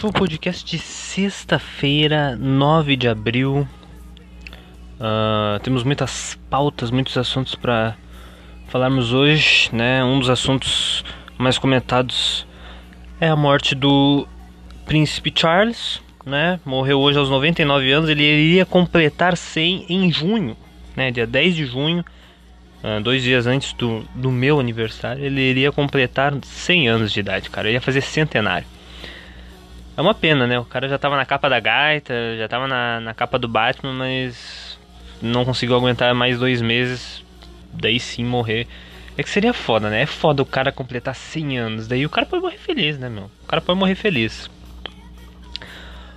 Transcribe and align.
Meu 0.00 0.08
show 0.08 0.12
podcast 0.18 0.64
de 0.64 0.78
sexta-feira, 0.78 2.34
9 2.34 2.96
de 2.96 3.06
abril. 3.06 3.68
Uh, 4.98 5.60
temos 5.62 5.82
muitas 5.82 6.38
pautas, 6.48 6.90
muitos 6.90 7.18
assuntos 7.18 7.54
para 7.54 7.94
falarmos 8.68 9.12
hoje, 9.12 9.68
né? 9.74 10.02
Um 10.02 10.18
dos 10.18 10.30
assuntos 10.30 11.04
mais 11.36 11.58
comentados 11.58 12.46
é 13.20 13.28
a 13.28 13.36
morte 13.36 13.74
do 13.74 14.26
príncipe 14.86 15.30
Charles, 15.36 16.00
né? 16.24 16.58
Morreu 16.64 16.98
hoje 16.98 17.18
aos 17.18 17.28
99 17.28 17.92
anos. 17.92 18.08
Ele 18.08 18.22
iria 18.22 18.64
completar 18.64 19.36
100 19.36 19.84
em 19.86 20.10
junho, 20.10 20.56
né? 20.96 21.10
Dia 21.10 21.26
10 21.26 21.54
de 21.54 21.66
junho, 21.66 22.02
uh, 22.82 23.02
dois 23.02 23.22
dias 23.22 23.46
antes 23.46 23.74
do, 23.74 24.02
do 24.14 24.30
meu 24.30 24.58
aniversário. 24.58 25.22
Ele 25.22 25.42
iria 25.42 25.70
completar 25.70 26.32
100 26.42 26.88
anos 26.88 27.12
de 27.12 27.20
idade, 27.20 27.50
cara. 27.50 27.68
Ele 27.68 27.76
ia 27.76 27.82
fazer 27.82 28.00
centenário. 28.00 28.79
É 30.00 30.02
uma 30.02 30.14
pena, 30.14 30.46
né? 30.46 30.58
O 30.58 30.64
cara 30.64 30.88
já 30.88 30.98
tava 30.98 31.14
na 31.14 31.26
capa 31.26 31.46
da 31.46 31.60
gaita, 31.60 32.14
já 32.38 32.48
tava 32.48 32.66
na, 32.66 33.00
na 33.00 33.12
capa 33.12 33.38
do 33.38 33.46
Batman, 33.46 33.92
mas 33.92 34.78
não 35.20 35.44
conseguiu 35.44 35.76
aguentar 35.76 36.14
mais 36.14 36.38
dois 36.38 36.62
meses, 36.62 37.22
daí 37.70 38.00
sim 38.00 38.24
morrer. 38.24 38.66
É 39.14 39.22
que 39.22 39.28
seria 39.28 39.52
foda, 39.52 39.90
né? 39.90 40.00
É 40.00 40.06
foda 40.06 40.40
o 40.40 40.46
cara 40.46 40.72
completar 40.72 41.14
100 41.14 41.58
anos, 41.58 41.86
daí 41.86 42.06
o 42.06 42.08
cara 42.08 42.26
pode 42.26 42.42
morrer 42.42 42.56
feliz, 42.56 42.98
né, 42.98 43.10
meu? 43.10 43.30
O 43.44 43.46
cara 43.46 43.60
pode 43.60 43.78
morrer 43.78 43.94
feliz. 43.94 44.48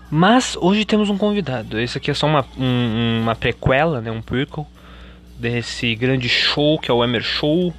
Mas 0.09 0.55
hoje 0.61 0.85
temos 0.85 1.09
um 1.09 1.17
convidado. 1.17 1.77
Esse 1.77 1.97
aqui 1.97 2.09
é 2.09 2.13
só 2.13 2.25
uma, 2.25 2.45
um, 2.57 3.23
uma 3.23 3.35
prequela, 3.35 3.99
né? 3.99 4.09
Um 4.09 4.21
prequel 4.21 4.65
desse 5.37 5.93
grande 5.93 6.29
show 6.29 6.79
que 6.79 6.89
é 6.89 6.93
o 6.93 7.03
Emer 7.03 7.21
Show, 7.21 7.73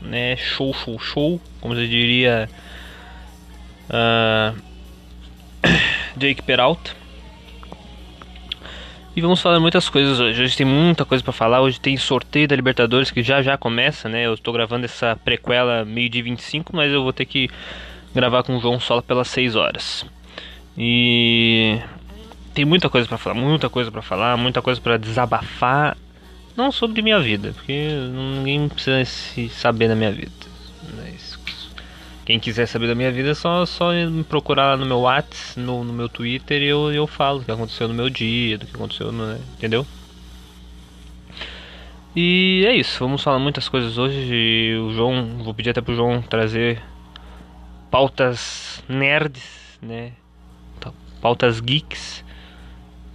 né? 0.00 0.36
Show, 0.36 0.72
show, 0.72 0.96
show, 1.00 1.40
como 1.60 1.74
eu 1.74 1.84
diria. 1.84 2.48
Uh, 3.90 4.67
Jake 6.16 6.42
Peralta. 6.42 6.90
E 9.14 9.20
vamos 9.20 9.40
falar 9.40 9.58
muitas 9.58 9.88
coisas 9.88 10.20
hoje. 10.20 10.42
Hoje 10.42 10.56
tem 10.56 10.66
muita 10.66 11.04
coisa 11.04 11.24
para 11.24 11.32
falar. 11.32 11.60
Hoje 11.60 11.80
tem 11.80 11.96
sorteio 11.96 12.46
da 12.46 12.54
Libertadores 12.54 13.10
que 13.10 13.22
já 13.22 13.42
já 13.42 13.56
começa, 13.56 14.08
né? 14.08 14.26
Eu 14.26 14.34
estou 14.34 14.54
gravando 14.54 14.84
essa 14.84 15.16
prequela 15.16 15.84
meio 15.84 16.08
de 16.08 16.22
25, 16.22 16.74
mas 16.74 16.92
eu 16.92 17.02
vou 17.02 17.12
ter 17.12 17.24
que 17.24 17.50
gravar 18.14 18.42
com 18.44 18.56
o 18.56 18.60
João 18.60 18.78
Sola 18.78 19.02
pelas 19.02 19.28
6 19.28 19.56
horas. 19.56 20.06
E 20.76 21.80
tem 22.54 22.64
muita 22.64 22.88
coisa 22.88 23.08
para 23.08 23.18
falar, 23.18 23.34
muita 23.34 23.68
coisa 23.68 23.90
para 23.90 24.02
falar, 24.02 24.36
muita 24.36 24.62
coisa 24.62 24.80
para 24.80 24.96
desabafar, 24.96 25.96
não 26.56 26.70
sobre 26.70 27.02
minha 27.02 27.18
vida, 27.18 27.52
porque 27.52 27.90
ninguém 28.12 28.68
precisa 28.68 29.04
se 29.04 29.48
saber 29.48 29.88
da 29.88 29.96
minha 29.96 30.12
vida. 30.12 30.30
Quem 32.28 32.38
quiser 32.38 32.66
saber 32.66 32.88
da 32.88 32.94
minha 32.94 33.10
vida 33.10 33.30
é 33.30 33.34
só, 33.34 33.64
só 33.64 33.90
me 33.90 34.22
procurar 34.22 34.66
lá 34.66 34.76
no 34.76 34.84
meu 34.84 34.98
WhatsApp, 34.98 35.58
no, 35.58 35.82
no 35.82 35.94
meu 35.94 36.10
Twitter 36.10 36.60
e 36.60 36.66
eu, 36.66 36.92
eu 36.92 37.06
falo 37.06 37.40
o 37.40 37.42
que 37.42 37.50
aconteceu 37.50 37.88
no 37.88 37.94
meu 37.94 38.10
dia, 38.10 38.58
do 38.58 38.66
que 38.66 38.76
aconteceu 38.76 39.10
no. 39.10 39.28
Né, 39.28 39.40
entendeu? 39.56 39.86
E 42.14 42.66
é 42.66 42.74
isso, 42.76 42.98
vamos 42.98 43.22
falar 43.22 43.38
muitas 43.38 43.66
coisas 43.66 43.96
hoje. 43.96 44.76
O 44.76 44.92
João, 44.92 45.38
vou 45.42 45.54
pedir 45.54 45.70
até 45.70 45.80
pro 45.80 45.96
João 45.96 46.20
trazer 46.20 46.82
pautas 47.90 48.84
nerds, 48.86 49.78
né? 49.80 50.12
Pautas 51.22 51.60
geeks. 51.60 52.22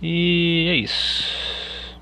E 0.02 0.70
é 0.72 0.76
isso. 0.76 1.96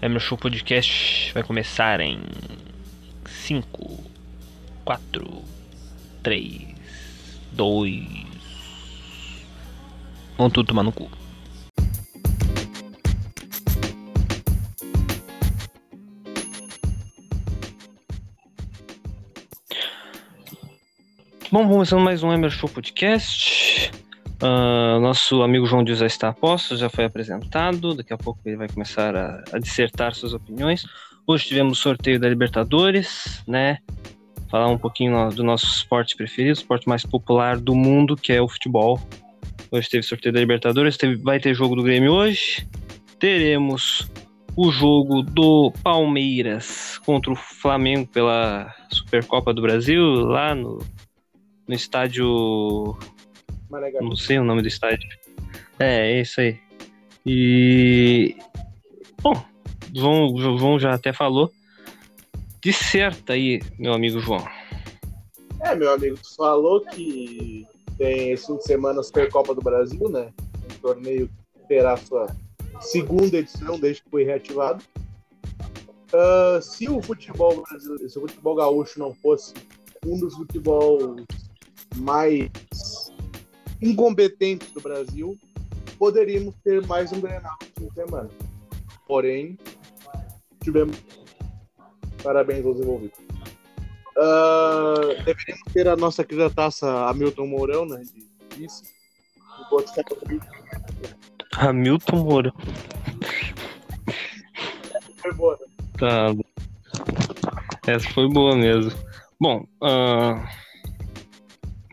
É 0.00 0.08
meu 0.08 0.20
show 0.20 0.38
podcast 0.38 1.32
vai 1.34 1.42
começar 1.42 1.98
em 1.98 2.20
5 3.26 4.09
4, 4.84 5.42
3, 6.22 6.74
2. 7.52 8.26
Vão 10.36 10.50
tudo 10.50 10.68
tomar 10.68 10.82
no 10.82 10.92
cu. 10.92 11.10
Bom, 21.52 21.68
começando 21.68 22.00
mais 22.00 22.22
um 22.22 22.32
Emer 22.32 22.50
Show 22.50 22.68
Podcast. 22.68 23.90
Uh, 24.40 25.00
nosso 25.00 25.42
amigo 25.42 25.66
João 25.66 25.84
Dias 25.84 25.98
já 25.98 26.06
está 26.06 26.28
a 26.28 26.32
posto, 26.32 26.76
já 26.76 26.88
foi 26.88 27.04
apresentado. 27.04 27.94
Daqui 27.94 28.12
a 28.12 28.16
pouco 28.16 28.40
ele 28.46 28.56
vai 28.56 28.68
começar 28.68 29.14
a, 29.14 29.42
a 29.52 29.58
dissertar 29.58 30.14
suas 30.14 30.32
opiniões. 30.32 30.86
Hoje 31.26 31.46
tivemos 31.46 31.78
sorteio 31.78 32.18
da 32.18 32.28
Libertadores, 32.28 33.42
né? 33.46 33.78
Falar 34.50 34.68
um 34.68 34.78
pouquinho 34.78 35.30
do 35.30 35.44
nosso 35.44 35.66
esporte 35.66 36.16
preferido, 36.16 36.50
o 36.50 36.60
esporte 36.60 36.88
mais 36.88 37.04
popular 37.06 37.58
do 37.58 37.74
mundo, 37.74 38.16
que 38.16 38.32
é 38.32 38.42
o 38.42 38.48
futebol. 38.48 39.00
Hoje 39.70 39.88
teve 39.88 40.02
sorteio 40.02 40.32
da 40.34 40.40
Libertadores, 40.40 40.96
teve, 40.96 41.16
vai 41.16 41.38
ter 41.38 41.54
jogo 41.54 41.76
do 41.76 41.82
Grêmio 41.82 42.12
hoje. 42.12 42.66
Teremos 43.20 44.10
o 44.56 44.72
jogo 44.72 45.22
do 45.22 45.72
Palmeiras 45.82 46.98
contra 46.98 47.32
o 47.32 47.36
Flamengo 47.36 48.08
pela 48.08 48.74
Supercopa 48.90 49.54
do 49.54 49.62
Brasil, 49.62 50.02
lá 50.02 50.54
no, 50.54 50.78
no 51.68 51.74
estádio. 51.74 52.98
Não 54.00 54.16
sei 54.16 54.40
o 54.40 54.44
nome 54.44 54.62
do 54.62 54.68
estádio. 54.68 55.08
É, 55.78 56.12
é 56.12 56.20
isso 56.20 56.40
aí. 56.40 56.58
E. 57.24 58.36
Bom, 59.22 59.40
João, 59.94 60.36
João 60.36 60.80
já 60.80 60.94
até 60.94 61.12
falou. 61.12 61.52
Disserta 62.62 63.32
aí, 63.32 63.60
meu 63.78 63.94
amigo 63.94 64.20
João. 64.20 64.44
É, 65.62 65.74
meu 65.74 65.92
amigo, 65.92 66.16
tu 66.16 66.36
falou 66.36 66.80
que 66.82 67.66
tem 67.96 68.32
esse 68.32 68.46
fim 68.46 68.56
de 68.56 68.64
semana 68.64 69.00
a 69.00 69.02
Supercopa 69.02 69.54
do 69.54 69.62
Brasil, 69.62 70.08
né? 70.10 70.32
Um 70.64 70.78
torneio 70.80 71.28
que 71.28 71.68
terá 71.68 71.96
sua 71.96 72.34
segunda 72.80 73.38
edição 73.38 73.78
desde 73.78 74.02
que 74.02 74.10
foi 74.10 74.24
reativado. 74.24 74.84
Uh, 76.12 76.60
se 76.60 76.88
o 76.88 77.00
futebol 77.00 77.62
brasileiro, 77.62 78.10
se 78.10 78.18
o 78.18 78.22
futebol 78.22 78.54
gaúcho 78.56 78.98
não 78.98 79.14
fosse 79.14 79.54
um 80.04 80.18
dos 80.18 80.34
futebol 80.34 81.16
mais 81.96 82.50
incompetentes 83.80 84.70
do 84.72 84.80
Brasil, 84.80 85.38
poderíamos 85.98 86.54
ter 86.64 86.86
mais 86.86 87.12
um 87.12 87.20
Grenal 87.20 87.56
no 87.62 87.84
fim 87.84 87.88
de 87.88 87.94
semana. 87.94 88.30
Porém, 89.06 89.58
tivemos 90.62 90.96
Parabéns 92.22 92.64
aos 92.64 92.78
envolvidos. 92.78 93.18
Uh, 94.16 95.24
deveríamos 95.24 95.72
ter 95.72 95.88
a 95.88 95.96
nossa 95.96 96.24
querida 96.24 96.50
taça 96.50 97.08
Hamilton 97.08 97.46
Mourão, 97.46 97.86
né? 97.86 98.02
De 98.02 98.58
vice. 98.58 98.82
Hamilton 101.52 102.16
Mourão. 102.16 102.52
Foi 105.16 105.32
boa, 105.34 105.58
né? 105.60 105.66
Tá. 105.98 106.34
Essa 107.86 108.08
foi 108.10 108.28
boa 108.28 108.56
mesmo. 108.56 108.92
Bom, 109.40 109.66
uh, 109.82 110.42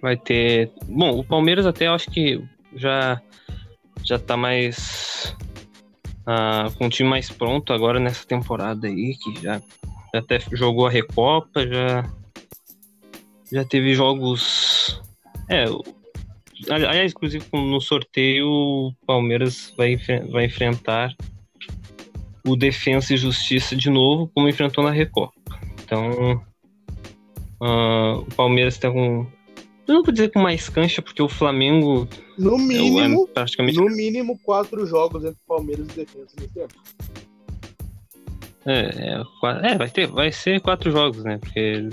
vai 0.02 0.18
ter. 0.18 0.72
Bom, 0.86 1.19
o 1.19 1.24
Palmeiras 1.24 1.66
até 1.66 1.88
eu 1.88 1.94
acho 1.94 2.10
que 2.12 2.44
já 2.75 3.22
já 4.04 4.19
tá 4.19 4.38
mais 4.38 5.36
uh, 6.22 6.74
com 6.78 6.88
o 6.88 6.90
time 6.90 7.10
mais 7.10 7.30
pronto 7.30 7.74
agora 7.74 8.00
nessa 8.00 8.25
temporada 8.25 8.88
aí, 8.88 9.16
que 9.16 9.42
já 9.42 9.62
até 10.19 10.40
jogou 10.52 10.88
a 10.88 10.90
Recopa, 10.90 11.66
já 11.68 12.12
já 13.52 13.64
teve 13.64 13.94
jogos. 13.94 15.02
É, 15.50 15.66
aliás, 16.69 17.12
inclusive 17.12 17.46
no 17.54 17.80
sorteio 17.80 18.48
o 18.48 18.94
Palmeiras 19.06 19.74
vai, 19.78 19.98
vai 20.30 20.46
enfrentar 20.46 21.16
o 22.46 22.56
Defensa 22.56 23.14
e 23.14 23.18
Justiça 23.18 23.75
de 23.75 23.90
novo, 23.90 24.30
como 24.34 24.50
enfrentou 24.50 24.84
na 24.84 24.92
Recopa. 24.92 25.34
Então 25.84 26.42
Uh, 27.62 28.19
o 28.19 28.36
Palmeiras 28.36 28.75
está 28.75 28.92
com. 28.92 29.25
Eu 29.88 29.96
não 29.96 30.04
vou 30.04 30.14
dizer 30.14 30.31
com 30.31 30.40
mais 30.40 30.69
cancha, 30.69 31.02
porque 31.02 31.22
o 31.22 31.30
Flamengo. 31.30 32.08
No 32.38 32.58
mínimo, 32.58 33.28
é 33.30 33.34
praticamente... 33.34 33.78
no 33.78 33.86
mínimo 33.86 34.38
quatro 34.44 34.86
jogos 34.86 35.24
entre 35.24 35.40
Palmeiras 35.48 35.88
e 35.88 35.96
Defesa 35.96 36.28
nesse 36.40 36.54
tempo. 36.54 36.75
É, 38.68 38.81
é, 38.81 39.72
é, 39.72 39.78
vai, 39.78 39.90
ter, 39.90 40.08
vai 40.08 40.30
ser 40.30 40.60
quatro 40.60 40.92
jogos, 40.92 41.24
né? 41.24 41.38
Porque 41.38 41.88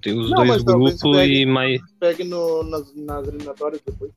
tem 0.00 0.16
os 0.16 0.30
não, 0.30 0.46
dois 0.46 0.62
grupos 0.62 1.02
e 1.26 1.44
mais. 1.44 1.80
Pegue 1.98 2.22
no, 2.22 2.62
nas, 2.62 2.94
nas 2.94 3.26
eliminatórias 3.26 3.82
depois. 3.84 4.12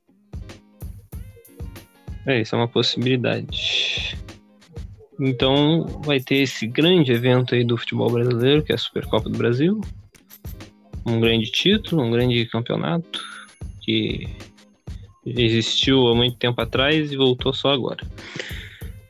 É, 2.27 2.41
isso 2.41 2.53
é 2.53 2.59
uma 2.59 2.68
possibilidade. 2.68 4.15
Então 5.19 5.88
vai 6.03 6.19
ter 6.19 6.36
esse 6.36 6.68
grande 6.68 7.12
evento 7.12 7.56
aí 7.56 7.63
do 7.63 7.75
futebol 7.75 8.12
brasileiro, 8.12 8.63
que 8.63 8.71
é 8.71 8.75
a 8.75 8.77
Supercopa 8.77 9.27
do 9.27 9.38
Brasil. 9.38 9.81
Um 11.07 11.19
grande 11.19 11.51
título, 11.51 12.03
um 12.03 12.12
grande 12.12 12.45
campeonato 12.45 13.19
que 13.81 14.27
existiu 15.25 16.07
há 16.07 16.15
muito 16.15 16.38
tempo 16.38 16.62
atrás 16.62 17.12
e 17.12 17.18
voltou 17.18 17.51
só 17.51 17.71
agora. 17.71 18.06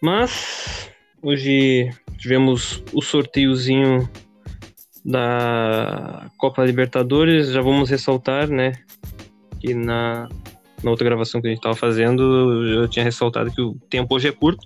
Mas 0.02 0.90
hoje 1.22 1.92
tivemos 2.19 2.83
o 2.94 3.01
sorteiozinho 3.01 4.10
da 5.04 6.30
Copa 6.38 6.63
Libertadores. 6.63 7.51
Já 7.51 7.62
vamos 7.62 7.89
ressaltar, 7.89 8.50
né, 8.50 8.74
que 9.60 9.74
na 9.74 10.30
na 10.81 10.92
outra 10.92 11.04
gravação 11.04 11.42
que 11.42 11.48
a 11.48 11.50
gente 11.50 11.60
estava 11.60 11.75
fazendo, 11.75 12.63
eu 12.66 12.88
tinha 12.88 13.04
ressaltado 13.04 13.51
que 13.51 13.62
o 13.62 13.75
tempo 13.89 14.16
hoje 14.16 14.30
é 14.30 14.31
curto, 14.31 14.66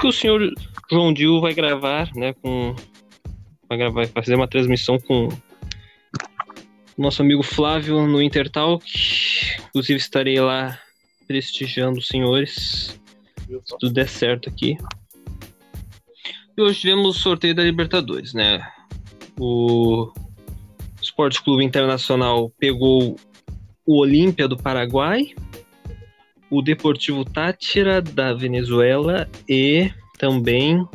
que 0.00 0.06
o 0.06 0.12
senhor 0.12 0.50
João 0.90 1.12
Dil 1.12 1.42
vai 1.42 1.52
gravar, 1.52 2.10
né, 2.14 2.32
com 2.40 2.74
vai 3.68 3.76
gravar, 3.76 4.06
vai 4.06 4.06
fazer 4.06 4.34
uma 4.34 4.48
transmissão 4.48 4.98
com 4.98 5.28
nosso 6.96 7.22
amigo 7.22 7.42
Flávio 7.42 8.06
no 8.06 8.22
Intertalk. 8.22 8.84
Inclusive 9.68 9.98
estarei 9.98 10.40
lá 10.40 10.78
prestigiando 11.26 11.98
os 11.98 12.08
senhores. 12.08 12.98
Se 13.64 13.78
tudo 13.78 13.92
der 13.92 14.08
certo 14.08 14.48
aqui. 14.48 14.76
E 16.56 16.60
hoje 16.60 16.80
tivemos 16.80 17.16
o 17.16 17.18
sorteio 17.18 17.54
da 17.54 17.62
Libertadores, 17.62 18.34
né? 18.34 18.66
O 19.38 20.12
Esporte 21.00 21.42
Clube 21.42 21.64
Internacional 21.64 22.50
pegou 22.58 23.16
o 23.86 24.00
Olímpia 24.00 24.46
do 24.46 24.56
Paraguai, 24.56 25.34
o 26.50 26.60
Deportivo 26.60 27.24
Tátira 27.24 28.02
da 28.02 28.34
Venezuela 28.34 29.28
e 29.48 29.90
também. 30.18 30.86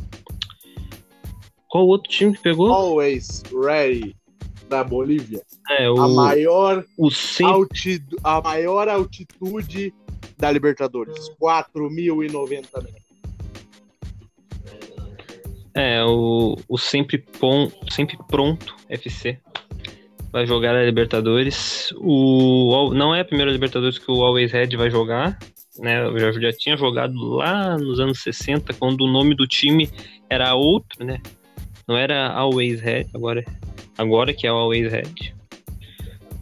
Qual 1.69 1.88
outro 1.88 2.09
time 2.09 2.36
que 2.36 2.42
pegou? 2.42 2.71
Always 2.71 3.44
Ready 3.51 4.15
da 4.69 4.83
Bolívia. 4.83 5.42
É, 5.71 5.89
o, 5.89 6.00
a 6.00 6.07
maior 6.07 6.86
o 6.98 7.09
altitud 7.44 8.15
a 8.24 8.42
maior 8.42 8.88
altitude 8.88 9.94
da 10.38 10.51
Libertadores, 10.51 11.30
4.090 11.42 12.83
metros. 12.83 13.06
É, 15.77 16.03
o, 16.03 16.57
o 16.68 16.77
sempre, 16.77 17.19
pon, 17.19 17.71
sempre 17.88 18.18
pronto 18.27 18.75
FC 18.89 19.39
vai 20.31 20.45
jogar 20.45 20.75
a 20.75 20.83
Libertadores. 20.83 21.94
O, 21.97 22.91
não 22.94 23.13
é 23.13 23.21
a 23.21 23.25
primeira 23.25 23.51
Libertadores 23.51 24.00
que 24.00 24.12
o 24.12 24.24
Always 24.24 24.51
Red 24.51 24.75
vai 24.75 24.89
jogar. 24.89 25.38
Né? 25.77 26.03
Eu 26.03 26.41
já, 26.41 26.51
tinha 26.51 26.75
jogado 26.75 27.13
lá 27.13 27.77
nos 27.77 28.00
anos 28.00 28.24
60, 28.24 28.74
quando 28.74 29.01
o 29.01 29.12
nome 29.12 29.35
do 29.35 29.45
time 29.45 29.88
era 30.27 30.56
outro, 30.56 31.06
né? 31.06 31.21
Não 31.88 31.95
era 31.95 32.31
Always 32.31 32.81
Red, 32.81 33.06
agora, 33.13 33.45
agora 33.97 34.33
que 34.33 34.47
é 34.47 34.51
o 34.51 34.56
Always 34.56 34.91
Red. 34.91 35.33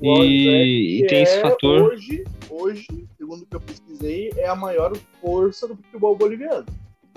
E, 0.02 1.02
e 1.02 1.08
tem 1.08 1.24
esse 1.24 1.38
é 1.38 1.42
fator. 1.42 1.92
Hoje, 1.92 2.24
hoje, 2.50 2.88
segundo 3.18 3.44
o 3.44 3.46
que 3.46 3.56
eu 3.56 3.62
pesquisei, 3.62 4.32
é 4.38 4.48
a 4.48 4.56
maior 4.56 4.96
força 5.22 5.68
do 5.68 5.76
futebol 5.76 6.16
boliviano. 6.16 6.66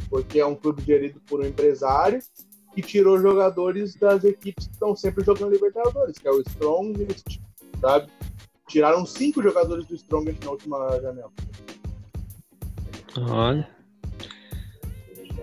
Porque 0.08 0.40
é 0.40 0.46
um 0.46 0.54
clube 0.54 0.82
gerido 0.82 1.20
por 1.26 1.40
um 1.40 1.46
empresário 1.46 2.20
que 2.74 2.82
tirou 2.82 3.20
jogadores 3.20 3.94
das 3.96 4.24
equipes 4.24 4.66
que 4.66 4.72
estão 4.72 4.94
sempre 4.94 5.24
jogando 5.24 5.52
Libertadores, 5.52 6.18
que 6.18 6.28
é 6.28 6.30
o 6.30 6.40
Strongest, 6.40 7.40
sabe? 7.80 8.10
Tiraram 8.68 9.04
cinco 9.04 9.42
jogadores 9.42 9.86
do 9.86 9.94
Strongest 9.94 10.44
na 10.44 10.50
última 10.50 11.00
janela. 11.00 11.32
Olha. 13.16 13.68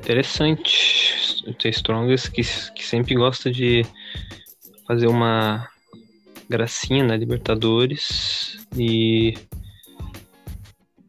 Interessante. 0.06 1.44
Tem 1.60 1.72
Strongest 1.72 2.32
que, 2.32 2.42
que 2.74 2.86
sempre 2.86 3.16
gosta 3.16 3.52
de 3.52 3.84
fazer 4.88 5.08
uma 5.08 5.68
gracinha 6.48 7.04
na 7.04 7.18
Libertadores. 7.18 8.66
E 8.78 9.34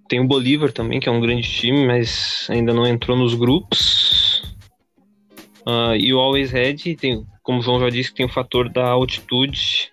tem 0.09 0.21
o 0.21 0.27
Bolívar 0.27 0.73
também, 0.73 1.01
que 1.01 1.09
é 1.09 1.13
um 1.13 1.21
grande 1.21 1.43
time, 1.43 1.87
mas 1.87 2.47
ainda 2.51 2.73
não 2.73 2.87
entrou 2.87 3.17
nos 3.17 3.35
grupos. 3.35 4.43
Uh, 5.67 5.97
e 5.99 6.15
o 6.15 6.19
Always 6.19 6.51
Red, 6.51 6.97
tem, 6.97 7.27
como 7.43 7.59
o 7.59 7.63
João 7.63 7.81
já 7.81 7.91
disse, 7.91 8.15
tem 8.15 8.25
o 8.25 8.33
fator 8.33 8.69
da 8.69 8.87
altitude. 8.87 9.91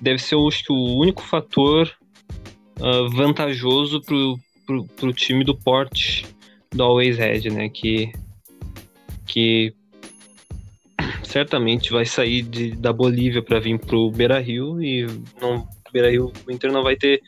Deve 0.00 0.18
ser, 0.18 0.36
acho 0.36 0.64
que, 0.64 0.72
o 0.72 0.98
único 0.98 1.22
fator 1.22 1.90
uh, 2.80 3.08
vantajoso 3.10 4.00
pro, 4.02 4.38
pro, 4.66 4.84
pro 4.96 5.12
time 5.12 5.44
do 5.44 5.54
porte 5.56 6.26
do 6.72 6.82
Always 6.82 7.16
Red, 7.16 7.50
né? 7.50 7.68
Que, 7.68 8.10
que 9.24 9.72
certamente 11.22 11.92
vai 11.92 12.04
sair 12.04 12.42
de, 12.42 12.72
da 12.72 12.92
Bolívia 12.92 13.42
para 13.42 13.60
vir 13.60 13.78
pro 13.78 14.10
Beira 14.10 14.40
Rio 14.40 14.82
e 14.82 15.06
não, 15.40 15.68
Beira 15.92 16.10
Rio, 16.10 16.32
o 16.46 16.50
Inter 16.50 16.72
não 16.72 16.82
vai 16.82 16.96
ter 16.96 17.22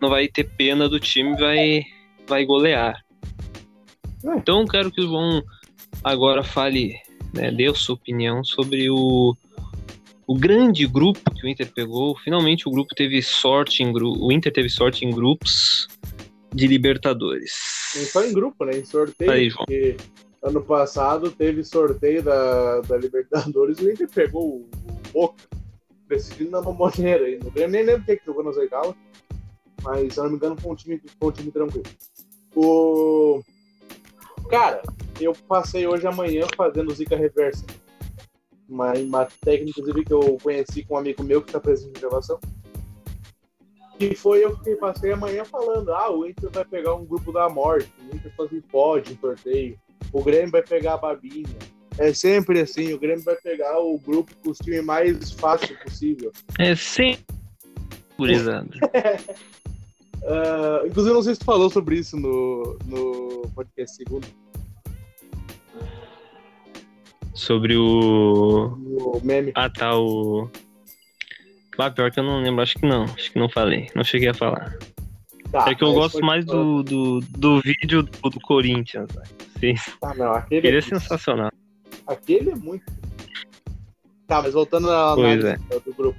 não 0.00 0.08
vai 0.08 0.28
ter 0.28 0.44
pena 0.44 0.88
do 0.88 1.00
time, 1.00 1.36
vai 1.36 1.82
vai 2.26 2.44
golear. 2.44 3.02
Então 4.36 4.66
quero 4.66 4.90
que 4.90 5.00
o 5.00 5.06
João 5.06 5.42
agora 6.04 6.42
fale 6.42 6.94
né, 7.32 7.50
deu 7.50 7.74
sua 7.74 7.94
opinião 7.94 8.42
sobre 8.42 8.90
o, 8.90 9.36
o 10.26 10.38
grande 10.38 10.86
grupo 10.86 11.30
que 11.34 11.46
o 11.46 11.48
Inter 11.48 11.70
pegou. 11.72 12.16
Finalmente 12.18 12.68
o 12.68 12.70
grupo 12.70 12.94
teve 12.94 13.22
sorte 13.22 13.82
em 13.82 13.92
grupo. 13.92 14.26
O 14.26 14.32
Inter 14.32 14.52
teve 14.52 14.68
sorte 14.68 15.04
em 15.04 15.10
grupos 15.10 15.88
de 16.54 16.66
Libertadores. 16.66 17.52
Não 17.96 18.04
só 18.04 18.24
em 18.24 18.32
grupo, 18.32 18.64
né? 18.64 18.78
Em 18.78 18.84
sorteio. 18.84 19.30
Aí, 19.30 19.50
João. 19.50 19.64
Porque 19.66 19.96
ano 20.42 20.62
passado 20.62 21.30
teve 21.30 21.64
sorteio 21.64 22.22
da, 22.22 22.80
da 22.80 22.96
Libertadores 22.96 23.78
e 23.78 23.84
o 23.84 23.92
Inter 23.92 24.08
pegou 24.08 24.42
o, 24.42 24.68
o 24.88 25.12
Boca, 25.12 25.44
decidindo 26.08 26.50
na 26.50 26.60
mamoneira 26.60 27.24
aí. 27.24 27.38
Não 27.42 27.68
nem 27.68 27.82
lembro 27.82 28.04
quem 28.04 28.16
que 28.16 28.26
jogou 28.26 28.44
nas 28.44 28.56
oitavas, 28.56 28.94
mas 29.82 30.14
se 30.14 30.20
eu 30.20 30.24
não 30.24 30.30
me 30.30 30.36
engano 30.36 30.60
foi 30.60 30.72
um 30.72 30.74
time, 30.74 31.02
foi 31.18 31.28
um 31.28 31.32
time 31.32 31.50
tranquilo. 31.50 31.86
O 32.54 33.42
Cara, 34.48 34.82
eu 35.20 35.34
passei 35.46 35.86
hoje 35.86 36.06
amanhã 36.06 36.46
fazendo 36.56 36.94
Zika 36.94 37.16
Reversa. 37.16 37.66
Uma, 38.66 38.92
uma 38.94 39.26
técnica, 39.42 39.80
inclusive, 39.80 40.04
que 40.04 40.12
eu 40.12 40.38
conheci 40.42 40.84
com 40.84 40.94
um 40.94 40.98
amigo 40.98 41.22
meu 41.22 41.42
que 41.42 41.50
está 41.50 41.60
presente 41.60 41.92
na 41.94 42.00
gravação. 42.00 42.40
E 44.00 44.14
foi 44.14 44.44
eu 44.44 44.56
que 44.58 44.74
passei 44.76 45.12
amanhã 45.12 45.44
falando: 45.44 45.92
ah, 45.92 46.10
o 46.10 46.26
Inter 46.26 46.50
vai 46.50 46.64
pegar 46.64 46.94
um 46.94 47.04
grupo 47.04 47.30
da 47.30 47.48
morte, 47.48 47.92
o 48.10 48.16
Inter 48.16 48.32
fazer 48.36 48.62
pode 48.70 49.18
sorteio, 49.20 49.78
o 50.12 50.22
Grêmio 50.22 50.50
vai 50.50 50.62
pegar 50.62 50.94
a 50.94 50.98
Babinha. 50.98 51.46
É 51.98 52.14
sempre 52.14 52.60
assim, 52.60 52.92
o 52.92 52.98
Grêmio 52.98 53.24
vai 53.24 53.36
pegar 53.36 53.78
o 53.80 53.98
grupo 53.98 54.32
com 54.42 54.50
os 54.50 54.58
times 54.58 54.84
mais 54.84 55.32
fácil 55.32 55.76
possível. 55.80 56.32
É 56.58 56.74
sempre. 56.74 57.26
Gurizada. 58.16 58.70
Uh, 60.22 60.86
inclusive, 60.86 61.14
não 61.14 61.22
sei 61.22 61.34
se 61.34 61.40
tu 61.40 61.46
falou 61.46 61.70
sobre 61.70 61.96
isso 61.96 62.16
no, 62.16 62.78
no 62.84 63.48
podcast 63.54 63.96
segundo. 63.96 64.26
Sobre 67.34 67.76
o. 67.76 68.76
O 68.98 69.20
meme. 69.22 69.52
Ah, 69.54 69.70
tá, 69.70 69.96
o. 69.96 70.50
Ah, 71.78 71.90
pior 71.90 72.10
que 72.10 72.18
eu 72.18 72.24
não 72.24 72.42
lembro, 72.42 72.62
acho 72.62 72.74
que 72.74 72.86
não. 72.86 73.04
Acho 73.04 73.32
que 73.32 73.38
não 73.38 73.48
falei. 73.48 73.88
Não 73.94 74.02
cheguei 74.02 74.28
a 74.28 74.34
falar. 74.34 74.76
Tá, 75.52 75.70
é 75.70 75.74
que 75.74 75.82
eu 75.82 75.92
gosto 75.94 76.20
mais 76.20 76.44
do, 76.44 76.82
do, 76.82 77.20
do 77.20 77.60
vídeo 77.60 78.02
do, 78.02 78.30
do 78.30 78.40
Corinthians. 78.40 79.08
Sim. 79.58 79.74
Ah, 80.02 80.14
não, 80.14 80.32
aquele, 80.32 80.58
aquele 80.58 80.76
é, 80.76 80.78
é 80.78 80.82
sensacional. 80.82 81.50
Aquele 82.06 82.50
é 82.50 82.54
muito. 82.54 82.84
Tá, 84.26 84.42
mas 84.42 84.52
voltando 84.52 84.90
à 84.90 85.12
análise 85.12 85.48
é. 85.48 85.56
do 85.56 85.94
grupo. 85.94 86.18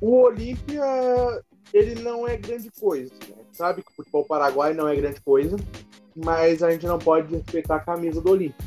O 0.00 0.22
Olímpia 0.22 0.82
ele 1.72 2.00
não 2.02 2.26
é 2.28 2.36
grande 2.36 2.70
coisa. 2.70 3.12
Né? 3.28 3.36
Sabe 3.52 3.82
que 3.82 3.90
o 3.90 3.94
futebol 3.94 4.24
paraguai 4.24 4.74
não 4.74 4.86
é 4.88 4.94
grande 4.96 5.20
coisa, 5.20 5.56
mas 6.14 6.62
a 6.62 6.70
gente 6.70 6.86
não 6.86 6.98
pode 6.98 7.34
respeitar 7.34 7.76
a 7.76 7.80
camisa 7.80 8.20
do 8.20 8.30
Olímpia. 8.30 8.66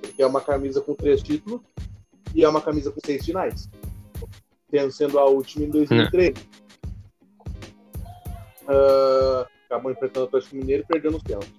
Porque 0.00 0.22
é 0.22 0.26
uma 0.26 0.40
camisa 0.40 0.80
com 0.80 0.94
três 0.94 1.22
títulos 1.22 1.60
e 2.34 2.44
é 2.44 2.48
uma 2.48 2.60
camisa 2.60 2.90
com 2.90 3.00
seis 3.04 3.24
finais. 3.24 3.68
Sendo 4.90 5.18
a 5.18 5.26
última 5.26 5.66
em 5.66 5.70
2003. 5.70 6.34
Uh, 8.62 9.46
acabou 9.66 9.90
enfrentando 9.92 10.24
o 10.24 10.28
Atlético 10.28 10.56
Mineiro 10.56 10.82
e 10.82 10.86
perdendo 10.86 11.16
os 11.16 11.22
pênaltis. 11.22 11.52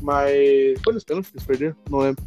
Mas. 0.00 0.80
Foi 0.84 0.92
nos 0.94 1.04
pênaltis 1.04 1.30
que 1.30 1.36
eles 1.38 1.46
perderam? 1.46 1.76
Não 1.90 1.98
lembro. 2.00 2.22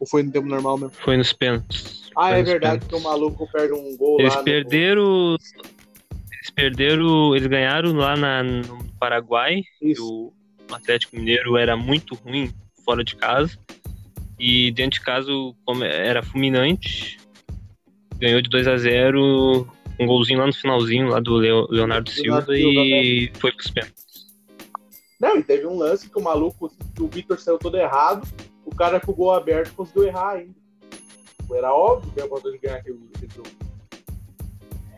Ou 0.00 0.06
foi 0.06 0.22
no 0.22 0.32
tempo 0.32 0.48
normal 0.48 0.78
mesmo? 0.78 0.94
Foi 1.04 1.16
nos 1.16 1.32
pênaltis. 1.32 2.10
Ah, 2.16 2.30
é 2.30 2.32
Foi 2.32 2.40
nos 2.42 2.50
verdade 2.50 2.80
pênaltis. 2.80 2.88
que 2.88 2.94
o 2.94 3.00
maluco 3.10 3.48
perde 3.52 3.72
um 3.72 3.96
gol 3.96 4.20
Eles 4.20 4.32
lá. 4.34 4.38
no- 4.40 4.44
perderam. 4.44 5.36
Eles 5.38 5.52
perderam. 6.54 7.34
Eles 7.34 7.46
ganharam 7.48 7.92
lá 7.92 8.16
na, 8.16 8.42
no 8.42 8.84
Paraguai. 8.98 9.62
e. 9.80 9.94
O 10.00 10.32
Atlético 10.70 11.16
Mineiro 11.16 11.56
era 11.56 11.76
muito 11.76 12.14
ruim 12.14 12.50
fora 12.84 13.04
de 13.04 13.16
casa. 13.16 13.58
E 14.38 14.70
dentro 14.72 14.98
de 14.98 15.04
casa 15.04 15.30
era 15.84 16.22
fulminante. 16.22 17.18
Ganhou 18.18 18.40
de 18.40 18.48
2 18.48 18.66
a 18.68 18.76
0 18.76 19.68
um 20.00 20.06
golzinho 20.06 20.38
lá 20.40 20.46
no 20.46 20.52
finalzinho 20.54 21.08
lá 21.08 21.20
do 21.20 21.34
Leo- 21.36 21.68
Leonardo 21.70 22.10
Silva 22.10 22.40
Silva, 22.42 22.56
e 22.56 23.30
foi 23.38 23.52
pros 23.52 23.70
pênaltis. 23.70 24.26
Não, 25.20 25.36
e 25.36 25.42
teve 25.42 25.66
um 25.66 25.76
lance 25.76 26.08
que 26.08 26.18
o 26.18 26.22
maluco, 26.22 26.72
o 26.98 27.06
Vitor 27.08 27.38
saiu 27.38 27.58
todo 27.58 27.76
errado, 27.76 28.26
o 28.64 28.74
cara 28.74 28.98
com 28.98 29.12
o 29.12 29.14
gol 29.14 29.32
aberto 29.32 29.74
conseguiu 29.74 30.04
errar 30.04 30.30
ainda. 30.36 30.54
Era 31.52 31.72
óbvio 31.72 32.10
que 32.12 32.20
pra 32.22 32.58
ganhar 32.58 32.78
aquele 32.78 32.98
jogo. 33.34 33.48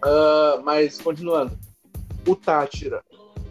Ah, 0.05 0.61
mas, 0.63 1.01
continuando. 1.01 1.59
O 2.27 2.37
Tátira. 2.37 3.03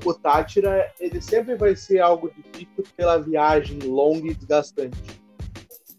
O 0.06 0.14
Tátira, 0.14 0.94
ele 1.00 1.20
sempre 1.20 1.56
vai 1.56 1.76
ser 1.76 2.00
algo 2.00 2.32
difícil 2.32 2.84
pela 2.96 3.18
viagem 3.18 3.80
longa 3.80 4.28
e 4.28 4.36
desgastante. 4.36 4.98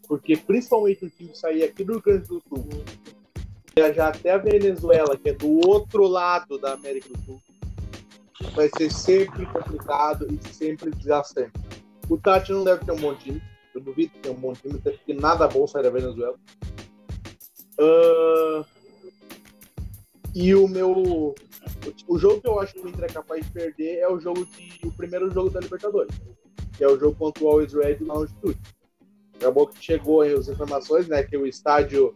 Porque, 0.07 0.37
principalmente, 0.37 1.07
o 1.07 1.11
time 1.11 1.35
sair 1.35 1.65
aqui 1.65 1.83
do 1.83 1.95
Rio 1.95 2.03
Grande 2.03 2.29
do 2.29 2.43
Sul, 2.49 2.69
viajar 3.75 4.09
até 4.09 4.33
a 4.33 4.39
Venezuela, 4.39 5.17
que 5.17 5.31
é 5.31 5.33
do 5.33 5.67
outro 5.67 6.07
lado 6.07 6.59
da 6.59 6.75
América 6.75 7.09
do 7.09 7.25
Sul, 7.25 7.43
vai 8.55 8.71
ser 8.77 8.93
sempre 8.93 9.47
complicado 9.47 10.29
e 10.31 10.55
sempre 10.55 10.91
desgastante. 10.91 11.53
O 12.09 12.17
Tati 12.17 12.53
não 12.53 12.63
deve 12.63 12.85
ter 12.85 12.93
um 12.93 13.01
bom 13.01 13.15
time. 13.15 13.43
Eu 13.75 13.81
duvido 13.81 14.13
que 14.13 14.21
tenha 14.21 14.35
um 14.35 14.39
bom 14.39 14.53
time, 14.53 14.77
até 14.77 14.91
porque 14.91 15.15
nada 15.15 15.49
bom 15.49 15.67
sai 15.67 15.83
da 15.83 15.91
Venezuela. 15.91 16.39
Ah, 17.81 18.65
e 20.35 20.55
o 20.55 20.67
meu. 20.67 21.35
O 22.09 22.19
jogo 22.19 22.41
que 22.41 22.49
eu 22.49 22.59
acho 22.59 22.75
que 22.75 22.81
o 22.81 22.89
Inter 22.89 23.05
é 23.05 23.13
capaz 23.13 23.45
de 23.45 23.53
perder 23.53 23.99
é 23.99 24.09
o 24.09 24.19
jogo 24.19 24.45
de. 24.45 24.87
o 24.87 24.93
primeiro 24.93 25.31
jogo 25.31 25.51
da 25.51 25.61
Libertadores. 25.61 26.15
Que 26.77 26.83
é 26.83 26.89
o 26.89 26.99
jogo 26.99 27.17
contra 27.17 27.45
o 27.45 27.49
Always 27.49 27.73
Red 27.73 27.99
na 28.01 28.15
altitude. 28.15 28.59
Acabou 29.37 29.69
que 29.69 29.83
chegou 29.83 30.23
as 30.23 30.49
informações, 30.49 31.07
né? 31.07 31.23
Que 31.23 31.37
o 31.37 31.47
estádio. 31.47 32.15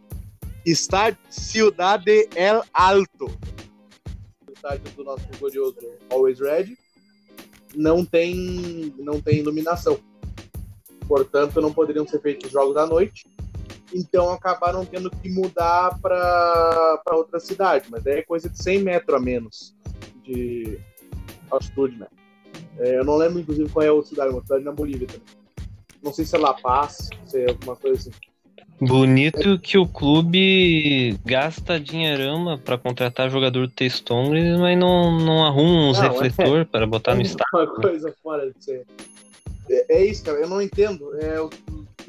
Estádio 0.65 1.19
Ciudade 1.29 2.27
El 2.35 2.63
Alto. 2.73 3.25
O 4.47 4.51
estádio 4.53 4.91
do 4.95 5.03
nosso 5.05 5.25
glorioso 5.39 5.77
Always 6.09 6.39
Red. 6.39 6.77
Não 7.73 8.03
tem, 8.03 8.93
não 8.97 9.21
tem 9.21 9.39
iluminação. 9.39 9.99
Portanto, 11.07 11.61
não 11.61 11.71
poderiam 11.71 12.05
ser 12.05 12.19
feitos 12.19 12.51
jogos 12.51 12.75
à 12.75 12.85
noite. 12.85 13.25
Então 13.93 14.29
acabaram 14.29 14.85
tendo 14.85 15.09
que 15.09 15.29
mudar 15.29 15.97
para 15.99 17.01
outra 17.11 17.39
cidade. 17.39 17.87
Mas 17.89 18.05
é 18.05 18.21
coisa 18.21 18.49
de 18.49 18.61
100 18.61 18.83
metros 18.83 19.17
a 19.17 19.19
menos 19.19 19.75
de 20.23 20.79
altitude, 21.49 21.97
né? 21.97 22.07
É, 22.77 22.97
eu 22.99 23.03
não 23.03 23.17
lembro, 23.17 23.39
inclusive, 23.39 23.69
qual 23.69 23.83
é 23.83 23.89
a 23.89 23.93
outra 23.93 24.09
cidade. 24.09 24.31
Uma 24.31 24.41
cidade 24.41 24.63
na 24.63 24.71
Bolívia 24.71 25.07
também. 25.07 25.23
Não 26.01 26.13
sei 26.13 26.23
se 26.25 26.35
é 26.35 26.39
La 26.39 26.53
Paz, 26.53 27.09
se 27.25 27.41
é 27.41 27.49
alguma 27.49 27.75
coisa 27.75 27.99
assim. 27.99 28.11
Bonito 28.81 29.59
que 29.59 29.77
o 29.77 29.85
clube 29.85 31.19
gasta 31.25 31.77
dinheirama 31.77 32.57
pra 32.57 32.77
contratar 32.77 33.29
jogador 33.29 33.67
do 33.67 33.73
T-Stongs, 33.73 34.57
mas 34.57 34.77
não, 34.77 35.19
não 35.19 35.45
arruma 35.45 35.89
uns 35.89 35.99
Não, 35.99 36.05
é- 36.55 36.65
para 36.65 36.87
botar 36.87 37.13
no 37.13 37.21
É 37.21 37.23
estádio. 37.25 37.45
Uma 37.53 37.67
coisa 37.67 38.15
fora 38.23 38.49
de 38.49 38.63
ser. 38.63 38.85
É, 39.69 39.97
é 39.97 40.05
isso, 40.05 40.23
cara. 40.23 40.39
Eu 40.39 40.47
não 40.47 40.61
entendo. 40.61 41.13
É, 41.19 41.35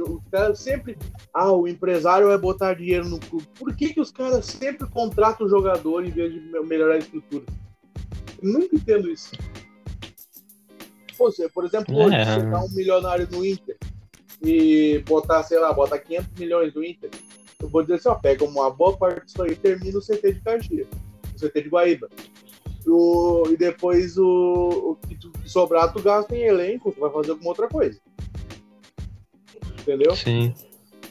o, 0.03 0.21
cara 0.31 0.55
sempre. 0.55 0.97
Ah, 1.33 1.53
o 1.53 1.67
empresário 1.69 2.29
vai 2.29 2.39
botar 2.39 2.75
dinheiro 2.75 3.09
no 3.09 3.19
clube. 3.21 3.47
Por 3.59 3.75
que, 3.75 3.93
que 3.95 4.01
os 4.01 4.11
caras 4.11 4.45
sempre 4.47 4.89
contratam 4.89 5.47
o 5.47 5.51
jogador 5.51 6.05
em 6.05 6.11
vez 6.11 6.33
de 6.33 6.41
me- 6.41 6.61
melhorar 6.61 6.95
a 6.95 6.99
estrutura? 6.99 7.45
Eu 8.43 8.53
nunca 8.53 8.75
entendo 8.77 9.11
isso. 9.11 9.31
Você, 11.19 11.49
por 11.51 11.65
exemplo, 11.65 11.95
hoje, 11.97 12.15
É. 12.17 12.25
você 12.25 12.51
tá 12.51 12.65
um 12.65 12.71
milionário 12.71 13.29
no 13.31 13.45
Inter 13.45 13.77
e 14.43 15.03
botar, 15.07 15.43
sei 15.43 15.59
lá, 15.59 15.73
botar 15.73 15.99
500 15.99 16.39
milhões 16.39 16.75
no 16.75 16.83
Inter. 16.85 17.11
Eu 17.61 17.69
vou 17.69 17.83
dizer 17.83 17.97
assim, 17.97 18.09
ó, 18.09 18.15
pega 18.15 18.43
uma 18.45 18.71
boa 18.71 18.97
parte 18.97 19.27
disso 19.27 19.43
aí 19.43 19.53
e 19.53 19.57
termina 19.57 19.99
o 19.99 20.03
CT 20.03 20.33
de 20.33 20.41
Caxias, 20.41 20.87
o 21.35 21.39
CT 21.39 21.63
de 21.63 21.69
Guaíba. 21.69 22.09
O- 22.87 23.43
e 23.51 23.57
depois 23.59 24.17
o, 24.17 24.25
o 24.93 24.97
que 25.07 25.15
tu- 25.15 25.31
que 25.31 25.47
sobrar, 25.51 25.93
tu 25.93 26.01
gasta 26.03 26.35
em 26.35 26.41
elenco, 26.45 26.91
tu 26.91 27.01
vai 27.01 27.11
fazer 27.11 27.33
alguma 27.33 27.51
outra 27.51 27.69
coisa. 27.69 28.01
Entendeu? 29.81 30.15
Sim. 30.17 30.55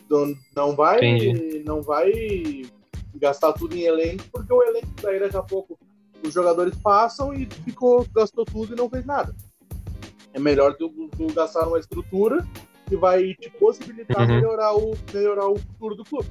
Não, 0.10 0.34
não 0.56 0.76
vai 0.76 0.98
Entendi. 0.98 1.64
não 1.66 1.82
vai 1.82 2.12
gastar 3.16 3.54
tudo 3.54 3.76
em 3.76 3.82
elenco, 3.84 4.24
porque 4.32 4.52
o 4.52 4.64
elenco 4.64 4.88
daí 5.02 5.20
daqui 5.20 5.38
a 5.38 5.42
pouco 5.44 5.78
os 6.26 6.34
jogadores 6.34 6.76
passam 6.78 7.34
e 7.34 7.46
ficou, 7.66 8.06
gastou 8.14 8.44
tudo 8.46 8.74
e 8.74 8.78
não 8.78 8.90
fez 8.90 9.06
nada. 9.06 9.36
É 10.34 10.40
melhor 10.40 10.76
tu, 10.76 10.90
tu 11.18 11.28
gastar 11.34 11.66
numa 11.66 11.80
estrutura 11.80 12.46
que 12.88 12.96
vai 12.96 13.34
te 13.36 13.50
possibilitar 13.52 14.22
Uhum. 14.28 14.36
melhorar, 14.36 14.74
o, 14.76 14.96
melhorar 15.14 15.48
o 15.48 15.58
futuro 15.58 15.96
do 15.96 16.04
clube. 16.04 16.30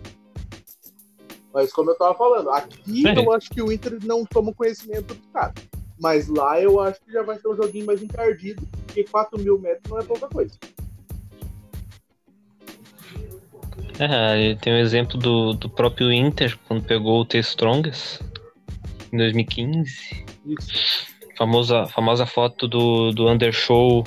Mas 1.53 1.73
como 1.73 1.91
eu 1.91 1.97
tava 1.97 2.15
falando, 2.15 2.51
aqui 2.51 3.07
É. 3.09 3.19
eu 3.19 3.33
acho 3.33 3.49
que 3.51 3.63
o 3.63 3.73
Inter 3.73 3.99
não 4.05 4.25
toma 4.25 4.53
conhecimento 4.53 5.15
do 5.15 5.29
cara. 5.33 5.55
Mas 6.01 6.29
lá 6.29 6.61
eu 6.61 6.79
acho 6.81 7.01
que 7.01 7.11
já 7.13 7.23
vai 7.23 7.39
ser 7.39 7.49
um 7.49 7.57
joguinho 7.57 7.87
mais 7.87 8.03
encardido, 8.03 8.65
porque 8.87 9.05
4 9.05 9.39
mil 9.41 9.59
metros 9.59 9.91
não 9.91 9.99
é 9.99 10.05
pouca 10.05 10.29
coisa. 10.29 10.57
É, 14.01 14.55
tem 14.55 14.73
o 14.73 14.77
exemplo 14.77 15.19
do, 15.19 15.55
do 15.55 15.69
próprio 15.69 16.13
Inter, 16.13 16.57
quando 16.69 16.85
pegou 16.85 17.21
o 17.21 17.25
T-Strongs 17.25 18.21
em 19.13 19.17
2015. 19.17 20.25
Isso. 20.47 21.07
Famosa, 21.37 21.87
famosa 21.87 22.25
foto 22.25 22.69
do, 22.69 23.11
do 23.11 23.29
Undershow, 23.29 24.05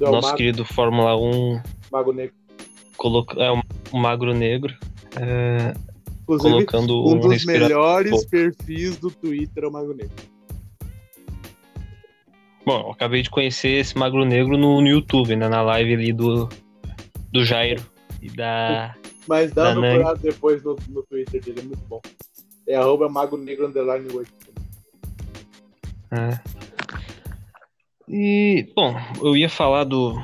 É 0.00 0.08
o 0.08 0.12
nosso 0.12 0.28
Mago, 0.28 0.36
querido 0.36 0.64
Fórmula 0.64 1.16
1, 1.16 1.62
Mago 1.90 2.12
Negro. 2.12 2.34
coloca, 2.96 3.42
é 3.42 3.52
um, 3.52 3.60
um 3.92 3.98
magro 3.98 4.34
negro, 4.34 4.74
é, 5.16 5.74
colocando 6.26 7.02
um 7.06 7.12
um, 7.12 7.20
dos 7.20 7.44
melhores 7.44 8.10
pouco. 8.10 8.28
perfis 8.28 8.96
do 8.96 9.10
Twitter 9.10 9.64
é 9.64 9.66
o 9.68 9.72
Mago 9.72 9.92
Negro. 9.92 10.32
Bom, 12.64 12.80
eu 12.80 12.90
acabei 12.90 13.22
de 13.22 13.30
conhecer 13.30 13.80
esse 13.80 13.96
magro 13.98 14.24
negro 14.24 14.56
no, 14.56 14.80
no 14.80 14.88
YouTube, 14.88 15.34
né, 15.34 15.48
na 15.48 15.62
live 15.62 15.94
ali 15.94 16.12
do, 16.12 16.48
do 17.32 17.44
Jairo 17.44 17.91
e 18.22 18.30
da... 18.30 18.94
Mas 19.26 19.52
dá 19.52 19.64
uma 19.64 19.74
Da 19.74 19.80
Nani. 19.80 19.94
procurada 19.94 20.20
depois 20.22 20.62
no, 20.62 20.76
no 20.88 21.02
Twitter 21.02 21.42
dele, 21.42 21.60
é 21.60 21.62
muito 21.64 21.84
bom. 21.88 22.00
É 22.66 22.74
arroba 22.76 23.08
Mago 23.08 23.36
Negro 23.36 23.66
Underline 23.66 24.08
8. 24.12 24.32
É. 26.12 26.40
E, 28.08 28.70
bom, 28.76 28.94
eu 29.22 29.36
ia 29.36 29.48
falar 29.48 29.84
do, 29.84 30.14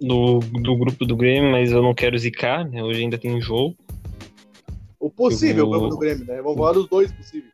do, 0.00 0.38
do 0.40 0.76
grupo 0.76 1.04
do 1.04 1.16
Grêmio, 1.16 1.50
mas 1.50 1.70
eu 1.72 1.82
não 1.82 1.94
quero 1.94 2.16
zicar, 2.18 2.64
né? 2.68 2.82
Hoje 2.82 3.00
ainda 3.02 3.18
tem 3.18 3.34
um 3.34 3.40
jogo. 3.40 3.76
O 5.00 5.10
possível 5.10 5.66
vou- 5.66 5.78
grupo 5.78 5.94
do 5.94 5.98
Grêmio, 5.98 6.24
né? 6.24 6.40
Vamos 6.40 6.56
falar 6.58 6.72
dos 6.72 6.88
dois 6.88 7.12
possíveis. 7.12 7.52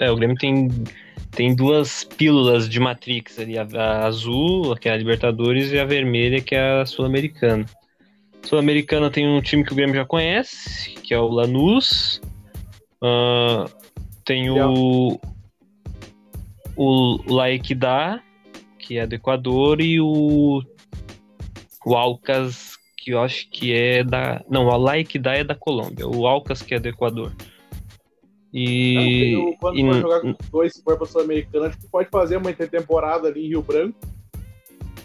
É, 0.00 0.10
o 0.10 0.16
Grêmio 0.16 0.36
tem, 0.36 0.68
tem 1.38 1.54
duas 1.54 2.02
pílulas 2.02 2.68
de 2.68 2.80
Matrix 2.80 3.38
ali, 3.38 3.56
a, 3.56 3.62
a 3.62 4.06
azul, 4.08 4.74
que 4.74 4.88
é 4.88 4.92
a 4.92 4.96
Libertadores, 4.96 5.70
e 5.70 5.78
a 5.78 5.84
vermelha, 5.84 6.40
que 6.40 6.52
é 6.52 6.80
a 6.80 6.84
Sul-Americana. 6.84 7.64
Sul-Americana 8.42 9.08
tem 9.08 9.24
um 9.28 9.40
time 9.40 9.62
que 9.62 9.70
o 9.72 9.76
Grêmio 9.76 9.94
já 9.94 10.04
conhece, 10.04 10.94
que 10.94 11.14
é 11.14 11.18
o 11.20 11.28
Lanús. 11.28 12.20
Ah, 13.00 13.66
tem 14.24 14.50
o, 14.50 15.20
o 16.74 17.32
Laequidá, 17.32 18.20
que 18.76 18.98
é 18.98 19.06
do 19.06 19.14
Equador, 19.14 19.80
e 19.80 20.00
o, 20.00 20.60
o 21.86 21.94
Alcas, 21.94 22.72
que 22.96 23.12
eu 23.12 23.22
acho 23.22 23.48
que 23.48 23.72
é 23.72 24.02
da... 24.02 24.42
Não, 24.50 24.66
o 24.66 24.76
Laequidá 24.76 25.34
é 25.34 25.44
da 25.44 25.54
Colômbia, 25.54 26.08
o 26.08 26.26
Alcas 26.26 26.62
que 26.62 26.74
é 26.74 26.80
do 26.80 26.88
Equador. 26.88 27.32
E, 28.52 29.32
Não, 29.34 29.56
quando 29.56 29.78
e 29.78 29.82
for 29.82 30.00
jogar 30.00 30.20
com 30.20 30.34
dois, 30.50 30.72
se 30.72 30.82
for 30.82 30.96
pra 30.96 31.06
Sul-Americana, 31.06 31.66
acho 31.66 31.78
que 31.78 31.88
pode 31.88 32.08
fazer 32.08 32.36
uma 32.38 32.50
intertemporada 32.50 33.28
ali 33.28 33.46
em 33.46 33.48
Rio 33.48 33.62
Branco. 33.62 33.98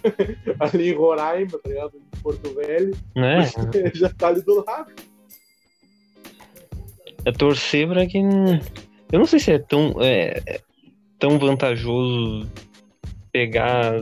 ali 0.59 0.89
em 0.89 0.93
Roraima, 0.93 1.59
tá 1.59 1.69
ligado? 1.69 1.93
Em 1.95 2.21
Porto 2.21 2.53
Velho. 2.55 2.95
né? 3.15 3.49
Já 3.93 4.09
tá 4.09 4.27
ali 4.27 4.41
do 4.41 4.63
lado. 4.65 4.91
É 7.25 7.31
torcer 7.31 7.87
pra 7.87 8.05
que. 8.05 8.17
Eu 8.17 9.19
não 9.19 9.25
sei 9.25 9.39
se 9.39 9.51
é 9.51 9.59
tão, 9.59 9.95
é, 10.01 10.41
é 10.45 10.61
tão 11.19 11.37
vantajoso 11.37 12.49
pegar 13.31 13.93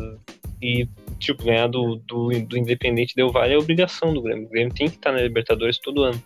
e, 0.62 0.88
tipo, 1.20 1.44
ganhar 1.44 1.68
do, 1.68 1.98
do, 2.08 2.30
do 2.46 2.58
Independente 2.58 3.16
Del 3.16 3.32
Vale 3.32 3.54
é 3.54 3.58
obrigação 3.58 4.14
do 4.14 4.22
Grêmio. 4.22 4.46
O 4.46 4.50
Grêmio 4.50 4.74
tem 4.74 4.90
que 4.90 4.96
estar 4.96 5.12
na 5.12 5.22
Libertadores 5.22 5.80
todo 5.80 6.04
ano. 6.04 6.22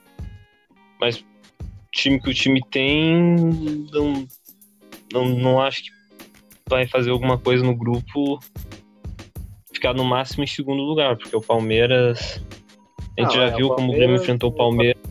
Mas 1.00 1.26
time 1.96 2.20
que 2.20 2.30
o 2.30 2.34
time 2.34 2.62
tem, 2.70 3.16
não, 3.92 4.28
não, 5.12 5.26
não 5.30 5.62
acho 5.62 5.84
que 5.84 5.92
vai 6.70 6.86
fazer 6.88 7.10
alguma 7.10 7.38
coisa 7.38 7.64
no 7.64 7.76
grupo 7.76 8.40
ficar 9.74 9.94
no 9.94 10.04
máximo 10.04 10.44
em 10.44 10.48
segundo 10.48 10.82
lugar, 10.82 11.16
porque 11.18 11.36
o 11.36 11.42
Palmeiras 11.42 12.42
A 13.18 13.22
gente 13.22 13.30
Não, 13.30 13.32
já 13.32 13.44
é, 13.46 13.56
viu 13.56 13.68
o 13.68 13.76
como 13.76 13.92
o 13.92 13.96
Grêmio 13.96 14.18
enfrentou 14.18 14.50
o 14.50 14.54
Palmeiras. 14.54 15.02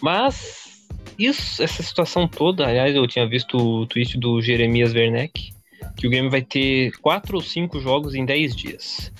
Mas 0.00 0.88
isso, 1.18 1.62
essa 1.62 1.82
situação 1.82 2.28
toda, 2.28 2.66
aliás, 2.66 2.94
eu 2.94 3.06
tinha 3.06 3.26
visto 3.26 3.56
o 3.56 3.86
tweet 3.86 4.16
do 4.16 4.40
Jeremias 4.40 4.94
Werneck, 4.94 5.52
que 5.96 6.06
o 6.06 6.10
Grêmio 6.10 6.30
vai 6.30 6.42
ter 6.42 6.92
quatro 7.00 7.36
ou 7.36 7.42
cinco 7.42 7.80
jogos 7.80 8.14
em 8.14 8.24
10 8.24 8.54
dias. 8.54 9.12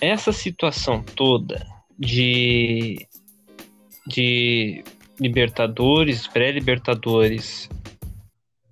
Essa 0.00 0.32
situação 0.32 1.02
toda 1.02 1.64
de 1.98 3.05
de 4.06 4.84
Libertadores, 5.20 6.26
pré-Libertadores 6.26 7.68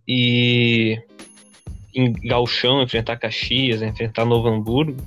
e 0.06 0.98
em 1.94 2.12
Galchão 2.12 2.82
enfrentar 2.82 3.16
Caxias, 3.16 3.82
enfrentar 3.82 4.24
Novo 4.24 4.48
Hamburgo, 4.48 5.00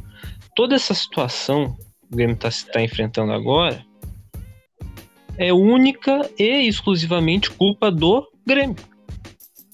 toda 0.55 0.75
essa 0.75 0.93
situação 0.93 1.75
que 1.75 2.13
o 2.13 2.15
Grêmio 2.15 2.37
está 2.41 2.81
enfrentando 2.81 3.31
agora 3.31 3.85
é 5.37 5.53
única 5.53 6.29
e 6.37 6.67
exclusivamente 6.67 7.51
culpa 7.51 7.91
do 7.91 8.27
Grêmio. 8.45 8.75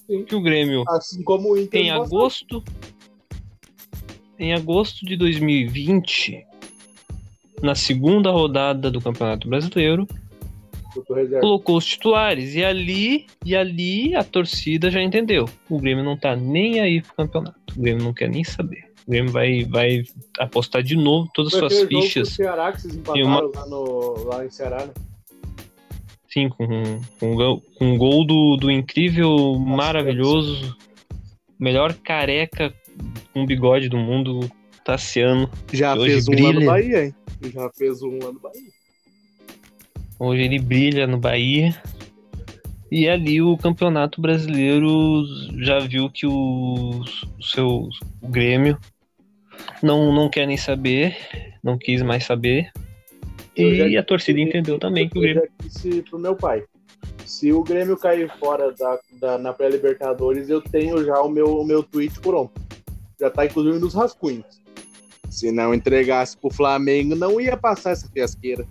Sim. 0.06 0.24
Que 0.24 0.34
o 0.34 0.42
Grêmio 0.42 0.84
Assim 0.86 1.22
como 1.22 1.52
o 1.52 1.58
Inter 1.58 1.80
em 1.80 1.90
agosto 1.90 2.62
em 4.38 4.52
agosto 4.52 5.06
de 5.06 5.16
2020 5.16 6.44
na 7.62 7.74
segunda 7.74 8.30
rodada 8.30 8.90
do 8.90 9.00
Campeonato 9.00 9.48
Brasileiro. 9.48 10.06
Colocou 11.40 11.76
os 11.78 11.84
titulares 11.86 12.54
e 12.54 12.64
ali 12.64 13.26
e 13.44 13.54
ali 13.56 14.14
a 14.14 14.22
torcida 14.24 14.90
já 14.90 15.02
entendeu 15.02 15.46
o 15.68 15.78
Grêmio 15.78 16.04
não 16.04 16.16
tá 16.16 16.34
nem 16.36 16.80
aí 16.80 17.00
pro 17.02 17.14
campeonato 17.14 17.58
o 17.76 17.80
Grêmio 17.80 18.04
não 18.04 18.12
quer 18.14 18.28
nem 18.28 18.44
saber 18.44 18.84
o 19.06 19.10
Grêmio 19.10 19.30
vai, 19.32 19.64
vai 19.64 20.02
apostar 20.38 20.82
de 20.82 20.96
novo 20.96 21.28
todas 21.34 21.52
as 21.54 21.58
suas 21.58 21.72
jogo 21.74 21.88
fichas 21.88 22.28
com 22.28 22.32
o 22.32 22.36
Ceará 22.36 22.72
que 22.72 22.80
vocês 22.82 22.94
empataram 22.96 23.26
uma- 23.26 23.40
lá, 23.60 23.66
no, 23.66 24.24
lá 24.24 24.44
em 24.44 24.50
Ceará, 24.50 24.86
né? 24.86 24.92
sim 26.28 26.48
com, 26.48 27.00
com, 27.20 27.34
gol- 27.34 27.62
com 27.76 27.84
um 27.92 27.98
gol 27.98 28.24
do, 28.26 28.56
do 28.56 28.70
incrível 28.70 29.54
maravilhoso 29.58 30.76
melhor 31.58 31.94
careca 31.94 32.74
com 33.32 33.44
bigode 33.46 33.88
do 33.88 33.96
mundo 33.96 34.40
Tassiano 34.84 35.48
Já 35.72 35.96
fez 35.96 36.28
um 36.28 36.32
lá 36.42 36.52
no. 36.52 36.66
Bahia, 36.66 37.06
hein? 37.06 37.14
Já 37.42 37.70
fez 37.70 38.02
um 38.02 38.18
lá 38.22 38.32
no 38.32 38.38
Bahia. 38.40 38.70
Hoje 40.18 40.42
ele 40.42 40.58
brilha 40.58 41.06
no 41.06 41.18
Bahia. 41.18 41.74
E 42.90 43.08
ali 43.08 43.42
o 43.42 43.56
Campeonato 43.56 44.20
Brasileiro 44.20 45.24
já 45.58 45.80
viu 45.80 46.08
que 46.10 46.26
o, 46.26 47.02
seu 47.40 47.88
o 48.22 48.28
Grêmio 48.28 48.78
não, 49.82 50.12
não 50.14 50.28
quer 50.28 50.46
nem 50.46 50.56
saber, 50.56 51.16
não 51.62 51.76
quis 51.76 52.02
mais 52.02 52.24
saber. 52.24 52.70
Eu 53.56 53.88
E 53.88 53.96
a 53.96 54.02
torcida 54.02 54.38
disse- 54.38 54.48
entendeu 54.48 54.78
também 54.78 55.08
que 55.08 55.18
o 55.18 55.20
Eu 55.20 55.22
Grêmio. 55.22 55.42
já 55.42 55.66
disse 55.66 56.02
pro 56.02 56.18
meu 56.18 56.36
pai. 56.36 56.62
Se 57.24 57.52
o 57.52 57.62
Grêmio 57.64 57.96
cair 57.96 58.30
fora 58.38 58.72
da, 58.72 58.98
da- 59.20 59.38
na 59.38 59.52
pré-Libertadores, 59.52 60.48
eu 60.48 60.60
tenho 60.60 61.04
já 61.04 61.20
o 61.20 61.28
meu, 61.28 61.58
o 61.60 61.64
meu 61.66 61.82
tweet 61.82 62.20
pronto. 62.20 62.52
Já 63.18 63.30
tá 63.30 63.46
inclusive 63.46 63.78
nos 63.78 63.94
rascunhos. 63.94 64.44
Se 65.30 65.50
não 65.50 65.74
entregasse 65.74 66.36
pro 66.36 66.50
Flamengo, 66.50 67.16
não 67.16 67.40
ia 67.40 67.56
passar 67.56 67.90
essa 67.92 68.08
fiasqueira. 68.08 68.64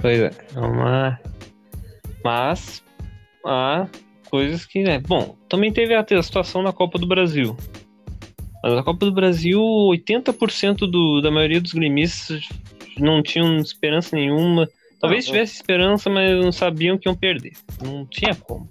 Pois 0.00 0.20
é, 0.20 0.30
é 0.54 0.60
uma... 0.60 1.20
Mas 2.24 2.82
há 3.44 3.88
coisas 4.30 4.64
que. 4.64 4.82
Né, 4.82 4.98
bom, 4.98 5.36
também 5.48 5.72
teve 5.72 5.94
a, 5.94 6.22
situação 6.22 6.62
na 6.62 6.72
Copa 6.72 6.98
do 6.98 7.06
Brasil. 7.06 7.56
Mas 8.62 8.74
na 8.74 8.82
Copa 8.82 9.06
do 9.06 9.12
Brasil, 9.12 9.60
80% 9.60 10.90
do, 10.90 11.20
da 11.20 11.30
maioria 11.30 11.60
dos 11.60 11.72
gremistas 11.72 12.48
não 12.98 13.22
tinham 13.22 13.56
esperança 13.56 14.14
nenhuma. 14.14 14.68
Talvez 15.00 15.24
Ah, 15.24 15.28
tivesse 15.28 15.54
esperança, 15.54 16.10
mas 16.10 16.38
não 16.42 16.52
sabiam 16.52 16.98
que 16.98 17.08
iam 17.08 17.16
perder. 17.16 17.52
Não 17.82 18.06
tinha 18.06 18.34
como. 18.34 18.70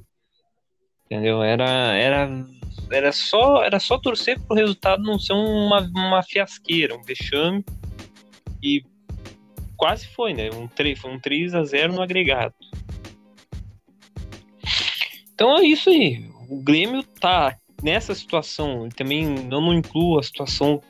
Entendeu? 1.06 1.42
Era, 1.42 1.96
era, 1.96 2.46
era, 2.92 3.12
só, 3.12 3.64
era 3.64 3.80
só 3.80 3.98
torcer 3.98 4.40
pro 4.40 4.56
resultado 4.56 5.02
não 5.02 5.18
ser 5.18 5.34
uma, 5.34 5.82
uma 5.82 6.22
fiasqueira, 6.22 6.96
um 6.96 7.02
vexame. 7.02 7.66
E 8.62 8.84
quase 9.80 10.06
foi, 10.08 10.34
né? 10.34 10.50
Um 10.54 10.68
3, 10.68 11.00
foi 11.00 11.12
um 11.12 11.20
3 11.20 11.56
a 11.56 11.64
0 11.64 11.94
no 11.94 12.02
agregado. 12.02 12.54
Então 15.34 15.58
é 15.58 15.64
isso 15.64 15.90
aí. 15.90 16.26
O 16.50 16.62
Grêmio 16.62 17.02
tá 17.02 17.58
nessa 17.82 18.14
situação. 18.14 18.86
e 18.86 18.90
Também 18.90 19.24
eu 19.50 19.62
não 19.62 19.74
incluo 19.74 20.20
a 20.20 20.24
situação 20.24 20.82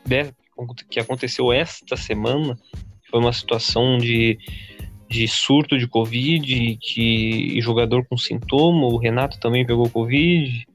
que 0.90 1.00
aconteceu 1.00 1.54
esta 1.54 1.96
semana. 1.96 2.56
que 3.04 3.12
Foi 3.12 3.20
uma 3.20 3.32
situação 3.32 4.00
de, 4.00 4.40
de 5.08 5.28
surto 5.28 5.78
de 5.78 5.88
Covid, 5.88 6.78
que 6.82 7.58
e 7.58 7.62
jogador 7.62 8.04
com 8.08 8.18
sintoma. 8.18 8.88
O 8.88 8.98
Renato 8.98 9.40
também 9.40 9.66
pegou 9.66 9.88
Covid. 9.88 10.68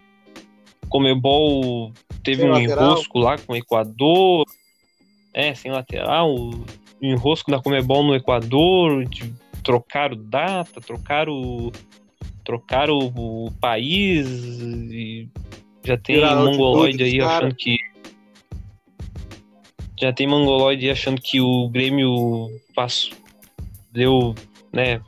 Comebol 0.88 1.92
teve 2.22 2.42
Sem 2.42 2.48
um 2.48 2.53
lateral. 2.53 2.85
enrosco 2.92 3.18
lá 3.18 3.37
com 3.38 3.55
o 3.55 3.57
Equador. 3.57 4.46
É, 5.33 5.53
sem 5.53 5.72
lateral. 5.72 6.33
O 6.33 6.64
enrosco 7.06 7.50
da 7.50 7.60
Comebol 7.60 8.02
no 8.02 8.14
Equador. 8.14 9.04
De, 9.06 9.32
trocaram 9.62 10.16
data, 10.16 10.80
trocaram 10.80 11.72
trocaram 12.44 12.98
o, 12.98 13.46
o 13.46 13.50
país 13.52 14.28
e 14.60 15.28
já 15.82 15.96
tem 15.96 16.16
Tiraram 16.16 16.44
mongoloide 16.44 17.02
aí 17.02 17.18
dos 17.18 17.26
achando 17.26 17.54
que 17.54 17.76
já 20.00 20.12
tem 20.12 20.26
mongoloide 20.26 20.84
aí 20.84 20.90
achando 20.90 21.20
que 21.20 21.40
o 21.40 21.68
Grêmio 21.68 22.48
passou, 22.74 23.16
deu, 23.90 24.34
né, 24.72 25.00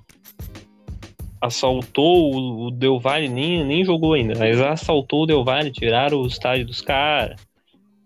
assaltou 1.40 2.34
o, 2.34 2.66
o 2.66 2.70
Del 2.70 2.98
Valle, 2.98 3.28
nem, 3.28 3.64
nem 3.64 3.84
jogou 3.84 4.14
ainda, 4.14 4.34
mas 4.38 4.60
assaltou 4.60 5.24
o 5.24 5.26
Del 5.26 5.44
Valle, 5.44 5.70
tiraram 5.70 6.20
o 6.20 6.26
estádio 6.26 6.66
dos 6.66 6.80
caras, 6.80 7.38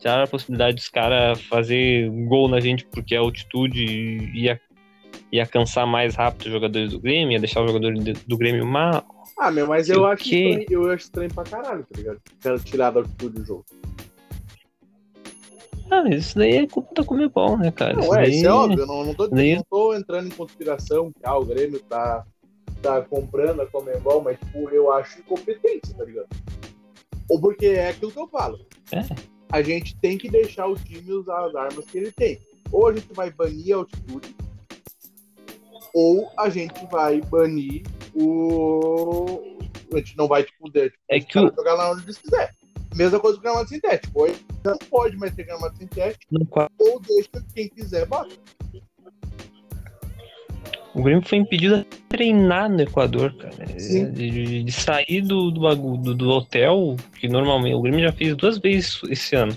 tiraram 0.01 0.25
a 0.25 0.27
possibilidade 0.27 0.77
dos 0.77 0.89
caras 0.89 1.41
fazer 1.43 2.09
gol 2.27 2.49
na 2.49 2.59
gente 2.59 2.85
porque 2.87 3.15
a 3.15 3.21
altitude 3.21 3.85
ia, 4.35 4.61
ia 5.31 5.47
cansar 5.47 5.87
mais 5.87 6.15
rápido 6.15 6.47
os 6.47 6.53
jogadores 6.53 6.91
do 6.93 6.99
Grêmio, 7.01 7.33
ia 7.35 7.39
deixar 7.39 7.61
os 7.63 7.67
jogadores 7.71 8.03
do- 8.25 8.39
Grêmio 8.39 8.67
mal. 8.67 9.05
Ah, 9.39 9.51
meu, 9.51 9.67
mas 9.67 9.89
eu 9.89 10.07
acho, 10.07 10.25
quê? 10.25 10.49
estranho, 10.51 10.67
eu 10.71 10.91
acho 10.91 11.05
estranho 11.05 11.33
pra 11.35 11.45
caralho, 11.45 11.85
tá 11.85 11.99
ligado? 11.99 12.21
Quero 12.43 12.59
tirar 12.61 12.91
da 12.91 13.01
altitude 13.01 13.35
do 13.41 13.45
jogo. 13.45 13.65
Ah, 15.91 16.03
mas 16.05 16.27
isso 16.27 16.39
daí 16.39 16.57
é 16.57 16.67
culpa 16.67 16.95
da 16.95 17.05
Comebol, 17.05 17.59
né, 17.59 17.71
cara? 17.71 17.95
Não, 17.95 18.03
isso 18.03 18.15
é, 18.15 18.23
daí... 18.23 18.31
isso 18.37 18.47
é 18.47 18.51
óbvio. 18.53 18.81
Eu 18.81 18.87
não, 18.87 19.05
não, 19.05 19.15
tô, 19.15 19.27
daí- 19.29 19.57
não 19.57 19.63
tô 19.69 19.95
entrando 19.95 20.29
em 20.29 20.31
conspiração 20.31 21.11
que 21.11 21.21
ah, 21.25 21.37
o 21.37 21.45
Grêmio 21.45 21.81
tá, 21.81 22.25
tá 22.81 23.03
comprando 23.03 23.61
a 23.63 23.67
Comembol, 23.67 24.23
mas 24.23 24.39
tipo, 24.39 24.69
eu 24.71 24.93
acho 24.93 25.19
incompetência, 25.21 25.95
tá 25.97 26.05
ligado? 26.05 26.29
Ou 27.29 27.41
porque 27.41 27.67
é 27.67 27.91
aquilo 27.91 28.13
que 28.13 28.19
eu 28.19 28.29
falo. 28.29 28.61
É. 28.93 29.01
A 29.53 29.63
gente 29.63 29.97
tem 29.97 30.17
que 30.17 30.31
deixar 30.31 30.67
o 30.67 30.77
time 30.77 31.13
usar 31.13 31.47
as 31.47 31.55
armas 31.55 31.85
que 31.87 31.99
ele 31.99 32.13
tem. 32.13 32.39
Ou 32.71 32.87
a 32.89 32.95
gente 32.95 33.13
vai 33.13 33.31
banir 33.31 33.75
a 33.75 33.79
altitude, 33.79 34.35
ou 35.93 36.31
a 36.39 36.49
gente 36.49 36.87
vai 36.87 37.21
banir 37.21 37.83
o. 38.15 39.59
A 39.93 39.97
gente 39.99 40.17
não 40.17 40.29
vai, 40.29 40.45
tipo, 40.45 40.71
de, 40.71 40.91
tipo, 40.91 41.03
É 41.09 41.19
que 41.21 41.37
o- 41.39 41.53
jogar 41.55 41.75
lá 41.75 41.91
onde 41.93 42.05
eles 42.05 42.19
quiser. 42.19 42.55
Mesma 42.95 43.19
coisa 43.19 43.37
com 43.37 43.43
gramado 43.43 43.69
sintético. 43.69 44.21
Ou 44.23 44.29
não 44.65 44.79
pode 44.89 45.17
mais 45.17 45.35
ter 45.35 45.45
gramado 45.45 45.77
sintético, 45.77 46.47
qua- 46.49 46.71
ou 46.79 47.01
deixa 47.01 47.31
quem 47.55 47.69
quiser 47.69 48.07
bota. 48.07 48.35
O 50.95 51.03
Grêmio 51.03 51.23
foi 51.23 51.39
impedido 51.39 51.79
de 51.79 51.85
treinar 52.09 52.69
no 52.69 52.81
Equador, 52.83 53.33
cara. 53.37 53.79
Sim. 53.79 54.11
De, 54.11 54.65
de- 54.65 54.73
sair 54.73 55.21
do, 55.21 55.51
do, 55.51 56.15
do, 56.15 56.29
hotel, 56.31 56.97
que 57.19 57.29
normalmente 57.29 57.75
o 57.75 57.81
Grêmio 57.81 58.01
já 58.01 58.13
fez 58.13 58.37
duas 58.37 58.59
vezes 58.59 59.01
esse 59.09 59.37
ano. 59.37 59.57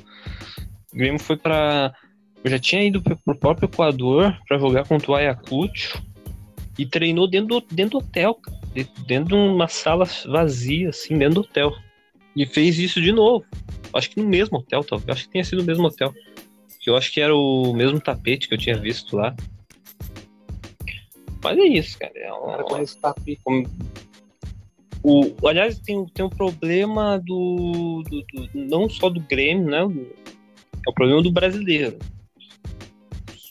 O 0.93 0.97
Grêmio 0.97 1.19
foi 1.19 1.35
pra. 1.35 1.93
Eu 2.43 2.51
já 2.51 2.59
tinha 2.59 2.83
ido 2.83 3.01
pro, 3.01 3.17
pro 3.17 3.35
próprio 3.35 3.65
Equador 3.65 4.37
pra 4.47 4.59
jogar 4.59 4.85
contra 4.85 5.11
o 5.11 5.15
Ayacucho 5.15 6.03
e 6.77 6.85
treinou 6.85 7.27
dentro 7.27 7.59
do, 7.59 7.65
dentro 7.71 7.99
do 7.99 8.05
hotel, 8.05 8.35
cara. 8.35 8.57
Dentro 9.07 9.29
de 9.29 9.35
uma 9.35 9.67
sala 9.67 10.05
vazia, 10.25 10.89
assim, 10.89 11.17
dentro 11.17 11.35
do 11.35 11.41
hotel. 11.41 11.73
E 12.35 12.45
fez 12.45 12.79
isso 12.79 13.01
de 13.01 13.11
novo. 13.11 13.45
Acho 13.93 14.09
que 14.09 14.19
no 14.19 14.27
mesmo 14.27 14.57
hotel, 14.57 14.83
talvez. 14.83 15.09
Acho 15.09 15.25
que 15.25 15.31
tenha 15.31 15.43
sido 15.43 15.61
o 15.61 15.65
mesmo 15.65 15.85
hotel. 15.85 16.13
Que 16.79 16.89
eu 16.89 16.97
acho 16.97 17.11
que 17.11 17.21
era 17.21 17.35
o 17.35 17.73
mesmo 17.73 17.99
tapete 17.99 18.47
que 18.47 18.53
eu 18.53 18.57
tinha 18.57 18.75
visto 18.75 19.15
lá. 19.15 19.35
Mas 21.43 21.57
é 21.57 21.63
isso, 21.63 21.99
cara. 21.99 22.13
É 22.15 22.31
uma- 22.31 22.63
Cara, 22.63 22.83
esse 22.83 22.97
tapete. 22.99 23.39
como- 23.43 23.67
o, 25.03 25.47
aliás, 25.47 25.77
tem, 25.79 26.05
tem 26.07 26.25
um 26.25 26.29
problema 26.29 27.19
do, 27.19 28.03
do- 28.09 28.21
do- 28.23 28.49
Não 28.53 28.89
só 28.89 29.09
do 29.09 29.19
Grêmio, 29.19 29.65
né? 29.69 29.79
É 29.79 30.89
o 30.89 30.93
problema 30.93 31.21
do 31.21 31.31
brasileiro. 31.31 31.97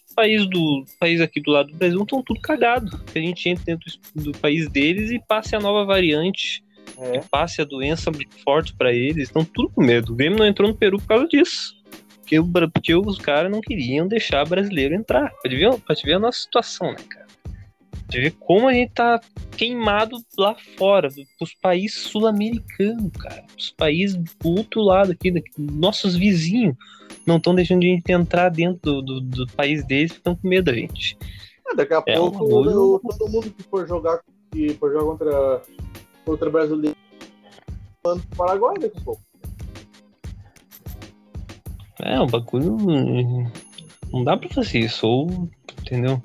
Os 0.09 0.15
países 0.15 0.49
do 0.49 0.85
país 1.01 1.21
aqui 1.21 1.41
do 1.41 1.51
lado 1.51 1.71
do 1.71 1.77
Brasil 1.77 2.01
estão 2.03 2.23
tudo 2.23 2.41
cagado. 2.41 3.03
A 3.15 3.19
gente 3.19 3.49
entra 3.49 3.65
dentro 3.65 3.91
do 4.15 4.33
país 4.33 4.69
deles 4.69 5.11
e 5.11 5.19
passe 5.27 5.55
a 5.57 5.61
nova 5.61 5.85
variante, 5.85 6.63
É. 6.99 7.21
passe 7.31 7.61
a 7.63 7.65
doença 7.65 8.11
forte 8.45 8.75
pra 8.75 8.93
eles. 8.93 9.25
Estão 9.29 9.45
tudo 9.45 9.71
com 9.71 9.83
medo. 9.83 10.13
O 10.13 10.17
Grêmio 10.17 10.39
não 10.39 10.47
entrou 10.47 10.69
no 10.69 10.77
Peru 10.77 10.99
por 10.99 11.07
causa 11.07 11.27
disso. 11.29 11.75
Porque, 12.21 12.39
porque 12.73 12.95
os 12.95 13.19
caras 13.19 13.51
não 13.51 13.61
queriam 13.61 14.07
deixar 14.07 14.47
brasileiro 14.47 14.95
entrar. 14.95 15.31
Pra 15.43 15.51
te, 15.51 15.57
ver, 15.57 15.79
pra 15.81 15.95
te 15.95 16.05
ver 16.07 16.15
a 16.15 16.19
nossa 16.19 16.41
situação, 16.41 16.93
né, 16.93 16.99
cara? 17.09 17.27
Te 18.13 18.21
ver 18.21 18.33
como 18.33 18.69
a 18.69 18.75
gente 18.75 18.93
tá 18.93 19.19
queimado 19.57 20.19
lá 20.37 20.55
fora, 20.77 21.09
pros 21.39 21.55
países 21.55 21.97
sul-americanos, 22.03 23.11
cara. 23.19 23.43
Os 23.59 23.71
países 23.71 24.17
do 24.17 24.51
outro 24.51 24.83
lado 24.83 25.13
aqui, 25.13 25.31
daqui, 25.31 25.51
nossos 25.59 26.15
vizinhos, 26.15 26.77
não 27.27 27.39
estão 27.39 27.55
deixando 27.55 27.83
a 27.83 27.87
gente 27.87 28.13
entrar 28.13 28.51
dentro 28.51 29.01
do, 29.01 29.03
do, 29.03 29.21
do 29.23 29.47
país 29.55 29.83
deles, 29.87 30.13
estão 30.13 30.37
com 30.37 30.47
medo 30.47 30.67
da 30.67 30.75
gente. 30.75 31.17
É, 31.67 31.75
daqui 31.75 31.95
a 31.95 32.03
É, 32.07 32.17
pouco, 32.19 32.45
um 32.45 32.65
eu- 32.71 33.01
todo 33.01 33.31
mundo 33.31 33.51
que 33.51 33.63
for 33.63 33.89
jogar, 33.89 34.21
que 34.51 34.75
for 34.75 34.93
jogar 34.93 35.05
contra, 35.07 35.63
contra 36.27 36.51
brasileiro, 36.51 36.97
manda 38.05 38.23
pro 38.29 38.37
Paraguai 38.37 38.75
daqui 38.79 38.99
a 38.99 39.01
pouco. 39.01 39.23
É, 42.03 42.21
o 42.21 42.27
bagulho. 42.27 42.77
Não 44.13 44.23
dá 44.25 44.37
pra 44.37 44.49
fazer 44.51 44.81
isso. 44.81 45.07
Ou, 45.07 45.49
entendeu? 45.81 46.21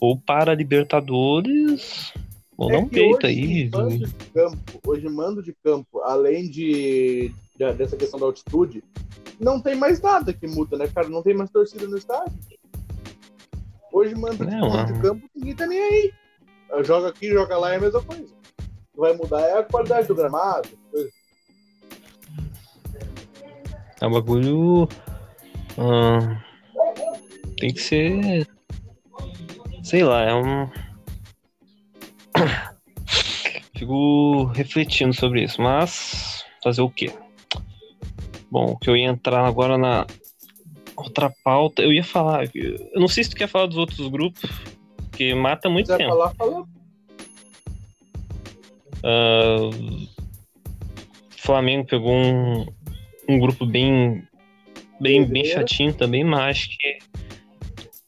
Ou 0.00 0.18
para 0.18 0.54
Libertadores, 0.54 2.12
ou 2.56 2.70
É 2.72 2.84
peito 2.86 3.26
hoje, 3.26 3.26
aí. 3.26 3.70
Mando 3.70 3.98
de 3.98 4.14
campo, 4.32 4.80
hoje 4.86 5.08
mando 5.08 5.42
de 5.42 5.54
campo, 5.62 6.00
além 6.02 6.48
de, 6.50 7.32
de- 7.58 7.72
dessa 7.74 7.96
questão 7.96 8.18
da 8.18 8.26
altitude, 8.26 8.82
não 9.38 9.60
tem 9.60 9.74
mais 9.74 10.00
nada 10.00 10.32
que 10.32 10.46
muda, 10.46 10.76
né, 10.76 10.88
cara? 10.88 11.08
Não 11.08 11.22
tem 11.22 11.34
mais 11.34 11.50
torcida 11.50 11.86
no 11.86 11.96
estádio. 11.98 12.32
Hoje 13.92 14.14
mando 14.14 14.44
de, 14.46 14.50
Não, 14.50 14.70
mando 14.70 14.92
de 14.94 15.00
campo, 15.00 15.28
ninguém 15.34 15.54
tá 15.54 15.66
nem 15.66 15.78
aí. 15.78 16.12
Joga 16.84 17.08
aqui, 17.08 17.28
joga 17.28 17.58
lá, 17.58 17.72
é 17.72 17.76
a 17.76 17.80
mesma 17.80 18.02
coisa. 18.02 18.24
O 18.24 18.92
que 18.94 19.00
vai 19.00 19.14
mudar 19.16 19.40
é 19.42 19.58
a 19.58 19.62
qualidade 19.62 20.06
do 20.08 20.14
gramado. 20.14 20.68
coisa. 20.90 21.10
É 24.00 24.06
um 24.06 24.12
bagulho. 24.12 24.88
ah, 25.76 26.42
tem 27.58 27.72
que 27.74 27.82
ser. 27.82 28.48
Sei 29.90 30.04
lá, 30.04 30.22
é 30.22 30.32
um. 30.32 30.70
Fico 33.76 34.44
refletindo 34.44 35.12
sobre 35.12 35.42
isso, 35.42 35.60
mas 35.60 36.44
fazer 36.62 36.80
o 36.80 36.88
quê? 36.88 37.12
Bom, 38.48 38.76
que 38.76 38.88
eu 38.88 38.96
ia 38.96 39.08
entrar 39.08 39.44
agora 39.44 39.76
na 39.76 40.06
outra 40.94 41.34
pauta, 41.42 41.82
eu 41.82 41.92
ia 41.92 42.04
falar. 42.04 42.48
Eu 42.54 43.00
não 43.00 43.08
sei 43.08 43.24
se 43.24 43.30
tu 43.30 43.36
quer 43.36 43.48
falar 43.48 43.66
dos 43.66 43.78
outros 43.78 44.06
grupos, 44.06 44.48
que 45.10 45.34
mata 45.34 45.68
muito 45.68 45.88
tempo. 45.96 46.10
falar, 46.10 46.34
fala. 46.36 46.64
Ah, 49.02 49.70
Flamengo 51.30 51.88
pegou 51.88 52.14
um, 52.14 52.64
um 53.28 53.40
grupo 53.40 53.66
bem 53.66 54.22
bem, 55.00 55.24
bem 55.24 55.44
chatinho 55.46 55.92
também, 55.92 56.22
mas 56.22 56.58
acho 56.58 56.78
que 56.78 57.09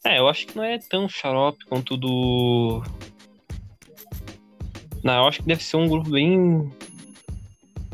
é, 0.05 0.19
eu 0.19 0.27
acho 0.27 0.47
que 0.47 0.55
não 0.57 0.63
é 0.63 0.77
tão 0.77 1.07
xarope 1.07 1.65
quanto 1.65 1.93
o 1.93 1.97
do 1.97 2.83
não, 5.03 5.15
eu 5.15 5.27
acho 5.27 5.41
que 5.41 5.47
deve 5.47 5.61
ser 5.63 5.75
um 5.77 5.87
grupo 5.87 6.09
bem 6.09 6.71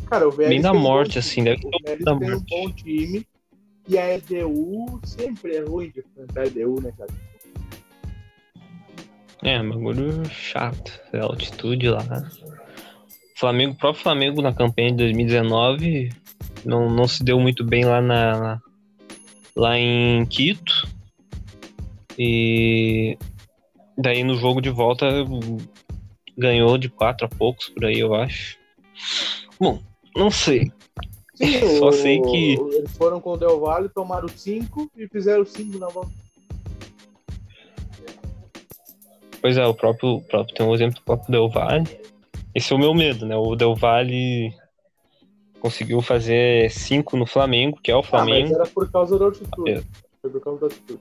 Cara, 0.07 0.27
o 0.27 0.31
Vélez 0.31 0.49
bem 0.53 0.61
da 0.61 0.71
um 0.71 0.79
morte 0.79 1.11
time. 1.11 1.19
assim, 1.19 1.43
deve 1.43 1.65
O 1.67 1.69
ser 1.71 1.83
Vélez 1.83 2.05
da 2.05 2.15
tem 2.17 2.27
um 2.27 2.31
morte. 2.31 2.45
bom 2.49 2.71
time. 2.71 3.27
E 3.87 3.97
a 3.97 4.15
EDU 4.15 4.99
sempre 5.03 5.55
é 5.55 5.61
ruim 5.61 5.89
de 5.91 5.99
enfrentar 6.01 6.41
a 6.41 6.45
EDU, 6.45 6.81
né, 6.81 6.93
cara? 6.97 7.09
É, 9.43 9.59
um 9.61 9.69
bagulho 9.69 10.25
chato, 10.29 10.99
é 11.13 11.19
a 11.19 11.23
altitude 11.23 11.89
lá. 11.89 12.03
Flamengo, 13.37 13.73
o 13.73 13.77
próprio 13.77 14.03
Flamengo 14.03 14.41
na 14.41 14.53
campanha 14.53 14.91
de 14.91 14.97
2019 14.97 16.09
não, 16.65 16.89
não 16.89 17.07
se 17.07 17.23
deu 17.23 17.39
muito 17.39 17.63
bem 17.63 17.85
lá 17.85 18.01
na- 18.01 18.61
lá 19.55 19.77
em 19.79 20.25
Quito. 20.25 20.87
E 22.21 23.17
daí 23.97 24.25
no 24.25 24.35
jogo 24.35 24.59
de 24.61 24.69
volta 24.69 25.05
ganhou 26.37 26.77
de 26.77 26.89
quatro 26.89 27.25
a 27.25 27.29
poucos 27.29 27.69
por 27.69 27.85
aí, 27.85 27.97
eu 27.99 28.13
acho. 28.13 28.57
Bom, 29.57 29.79
não 30.15 30.29
sei. 30.29 30.69
Sim, 31.35 31.45
Só 31.79 31.87
o- 31.87 31.93
sei 31.93 32.21
que- 32.21 32.55
Eles 32.75 32.91
foram 32.97 33.21
com 33.21 33.31
o 33.31 33.37
Del 33.37 33.57
Valle, 33.61 33.87
tomaram 33.87 34.27
5 34.27 34.91
e 34.97 35.07
fizeram 35.07 35.45
5 35.45 35.77
na 35.77 35.89
mão. 35.89 36.09
Pois 39.41 39.55
é, 39.57 39.65
o 39.65 39.73
próprio, 39.73 40.15
o 40.15 40.21
próprio 40.21 40.53
tem 40.53 40.65
um 40.65 40.73
exemplo 40.73 40.95
do 40.99 41.03
próprio 41.03 41.31
Del 41.31 41.49
Valle. 41.49 41.87
Esse 42.53 42.73
é 42.73 42.75
o 42.75 42.79
meu 42.79 42.93
medo, 42.93 43.25
né? 43.25 43.37
O 43.37 43.55
Del 43.55 43.73
Valle 43.75 44.53
conseguiu 45.61 46.01
fazer 46.01 46.69
cinco 46.71 47.15
no 47.15 47.25
Flamengo, 47.25 47.79
que 47.81 47.89
é 47.91 47.95
o 47.95 47.99
Ah, 47.99 48.01
mas 48.01 48.09
Flamengo. 48.09 48.55
era 48.55 48.65
por 48.67 48.91
causa 48.91 49.17
da 49.17 49.25
altitude. 49.25 49.71
É. 49.71 49.83
Foi 50.21 50.29
por 50.31 50.41
causa 50.41 50.59
da 50.59 50.65
altitude. 50.65 50.99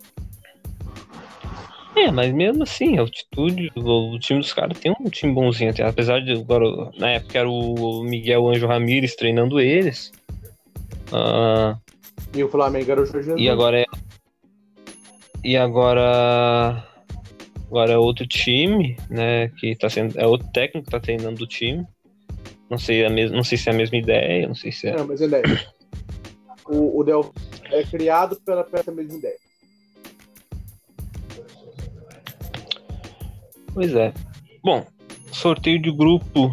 É, 1.98 2.10
mas 2.12 2.32
mesmo 2.32 2.62
assim, 2.62 2.96
a 2.96 3.00
altitude, 3.00 3.72
o, 3.74 4.14
o 4.14 4.18
time 4.18 4.38
dos 4.38 4.52
caras 4.52 4.78
tem 4.78 4.94
um 5.00 5.10
time 5.10 5.32
bonzinho 5.32 5.70
até. 5.70 5.82
Apesar 5.82 6.20
de 6.20 6.32
agora, 6.32 6.90
na 6.96 7.10
época 7.10 7.38
era 7.38 7.48
o 7.48 8.02
Miguel 8.04 8.48
Anjo 8.48 8.66
Ramírez 8.66 9.16
treinando 9.16 9.58
eles. 9.58 10.12
Ah, 11.12 11.76
E 12.34 12.44
o 12.44 12.48
Flamengo 12.48 12.90
era 12.90 13.02
o 13.02 13.06
Jorge 13.06 13.34
e 13.36 13.48
agora 13.48 13.80
é. 13.80 13.84
E 15.44 15.56
agora. 15.56 16.84
Agora 17.66 17.92
é 17.92 17.98
outro 17.98 18.26
time, 18.26 18.96
né? 19.10 19.48
Que 19.58 19.74
tá 19.74 19.90
sendo. 19.90 20.18
É 20.18 20.26
outro 20.26 20.48
técnico 20.52 20.86
que 20.86 20.90
tá 20.90 21.00
treinando 21.00 21.42
o 21.42 21.46
time. 21.46 21.84
Não 22.70 22.78
sei, 22.78 23.04
a 23.04 23.10
mes, 23.10 23.30
não 23.30 23.42
sei 23.42 23.58
se 23.58 23.68
é 23.68 23.72
a 23.72 23.76
mesma 23.76 23.96
ideia, 23.96 24.46
não 24.46 24.54
sei 24.54 24.70
se 24.70 24.88
é. 24.88 24.96
Não, 24.96 25.06
mas 25.06 25.20
ele 25.20 25.34
é. 25.36 25.42
O, 26.66 27.00
o 27.00 27.04
Del 27.04 27.32
é 27.72 27.82
criado 27.82 28.38
pela, 28.44 28.62
pela 28.62 28.94
mesma 28.94 29.18
ideia. 29.18 29.47
Pois 33.78 33.94
é. 33.94 34.12
Bom, 34.64 34.84
sorteio 35.30 35.80
de 35.80 35.92
grupo. 35.92 36.50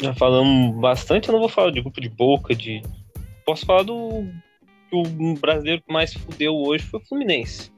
Já 0.00 0.14
falamos 0.14 0.74
bastante, 0.80 1.28
eu 1.28 1.32
não 1.32 1.40
vou 1.40 1.48
falar 1.50 1.70
de 1.72 1.82
grupo 1.82 2.00
de 2.00 2.08
boca, 2.08 2.54
de. 2.54 2.82
Posso 3.44 3.66
falar 3.66 3.82
do. 3.82 4.24
que 4.88 4.96
O 4.96 5.34
brasileiro 5.34 5.82
que 5.86 5.92
mais 5.92 6.14
fudeu 6.14 6.54
hoje 6.56 6.84
foi 6.84 7.00
o 7.00 7.04
Fluminense. 7.04 7.70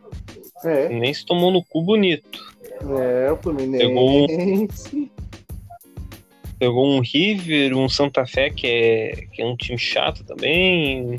O 0.64 0.68
É, 0.68 0.86
Fluminense 0.86 1.26
tomou 1.26 1.50
no 1.50 1.64
cu 1.64 1.82
bonito. 1.82 2.38
é, 3.00 3.32
o 3.32 3.36
Fluminense. 3.38 3.84
Pegou 3.86 4.26
Pegou 6.60 6.86
um 6.88 7.00
River, 7.00 7.76
um 7.76 7.88
Santa 7.88 8.24
Fé, 8.24 8.50
que 8.50 8.66
é, 8.68 9.26
que 9.32 9.42
é 9.42 9.46
um 9.46 9.56
time 9.56 9.78
chato 9.78 10.22
também. 10.24 11.18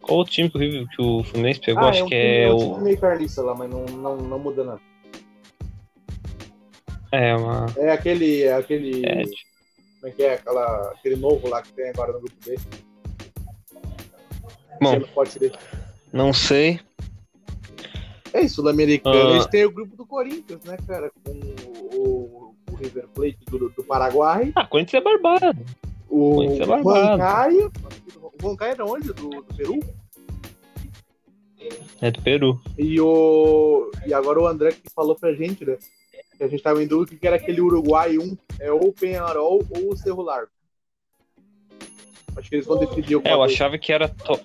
Qual 0.00 0.20
o 0.20 0.24
time 0.24 0.50
que 0.50 0.56
o, 0.56 0.60
River, 0.60 0.86
que 0.88 1.00
o 1.02 1.22
Fluminense 1.24 1.60
pegou? 1.60 1.84
Ah, 1.84 1.90
Acho 1.90 2.04
um 2.04 2.08
que 2.08 2.14
time- 2.16 2.38
é 2.38 2.52
um 2.52 2.56
o. 2.56 2.72
time 2.74 2.84
meio 2.84 2.98
carniça 2.98 3.42
lá, 3.42 3.54
mas 3.54 3.70
não, 3.70 3.84
não, 3.84 4.16
não 4.16 4.38
muda 4.38 4.64
nada. 4.64 4.80
É 7.12 7.36
uma. 7.36 7.66
É 7.76 7.92
aquele. 7.92 8.42
é 8.42 8.54
aquele 8.54 9.06
É, 9.06 9.22
Como 9.22 10.06
é 10.06 10.10
que 10.10 10.22
é? 10.22 10.34
Aquela, 10.34 10.92
aquele 10.92 11.16
novo 11.16 11.46
lá 11.48 11.60
que 11.60 11.72
tem 11.72 11.90
agora 11.90 12.12
no 12.12 12.20
grupo 12.20 12.36
B. 12.44 12.56
Bom. 14.80 15.00
Pode 15.14 15.30
ser. 15.30 15.52
não 16.12 16.32
sei. 16.32 16.80
É 18.32 18.40
isso, 18.40 18.56
Sul-Americano. 18.56 19.14
Ah. 19.14 19.30
Eles 19.34 19.46
têm 19.46 19.66
o 19.66 19.70
grupo 19.70 19.94
do 19.94 20.06
Corinthians, 20.06 20.64
né, 20.64 20.78
cara? 20.86 21.12
Com 21.22 21.32
o, 21.94 22.54
o 22.70 22.74
River 22.74 23.06
Plate 23.08 23.38
do, 23.50 23.68
do 23.68 23.84
Paraguai. 23.84 24.50
Ah, 24.56 24.66
Corinthians 24.66 25.02
é 25.02 25.04
barbado. 25.04 25.64
O 26.08 26.36
Corinthians 26.36 26.60
é 26.60 26.66
barbado. 26.66 26.98
Huancaia. 26.98 27.70
O 28.22 28.46
Huancaia 28.46 28.72
era 28.72 28.86
onde? 28.86 29.12
Do, 29.12 29.28
do 29.28 29.54
Peru? 29.54 29.80
É 32.00 32.10
do 32.10 32.22
Peru. 32.22 32.60
E, 32.78 32.98
o, 33.00 33.90
e 34.06 34.14
agora 34.14 34.40
o 34.40 34.46
André 34.46 34.72
que 34.72 34.90
falou 34.94 35.14
pra 35.14 35.34
gente, 35.34 35.64
né? 35.64 35.76
A 36.42 36.48
gente 36.48 36.62
tava 36.62 36.82
em 36.82 36.86
dúvida 36.88 37.16
que 37.16 37.26
era 37.26 37.36
aquele 37.36 37.60
Uruguai 37.60 38.18
1, 38.18 38.36
é 38.58 38.72
ou 38.72 38.88
o 38.88 38.92
Penharol 38.92 39.64
ou 39.70 39.92
o 39.92 39.96
Cerro 39.96 40.22
Largo. 40.22 40.50
Acho 42.36 42.48
que 42.48 42.56
eles 42.56 42.66
vão 42.66 42.78
decidir 42.78 43.16
o 43.16 43.22
É, 43.24 43.32
eu 43.32 43.42
achava 43.42 43.78
que 43.78 43.92
era. 43.92 44.08
To... 44.08 44.40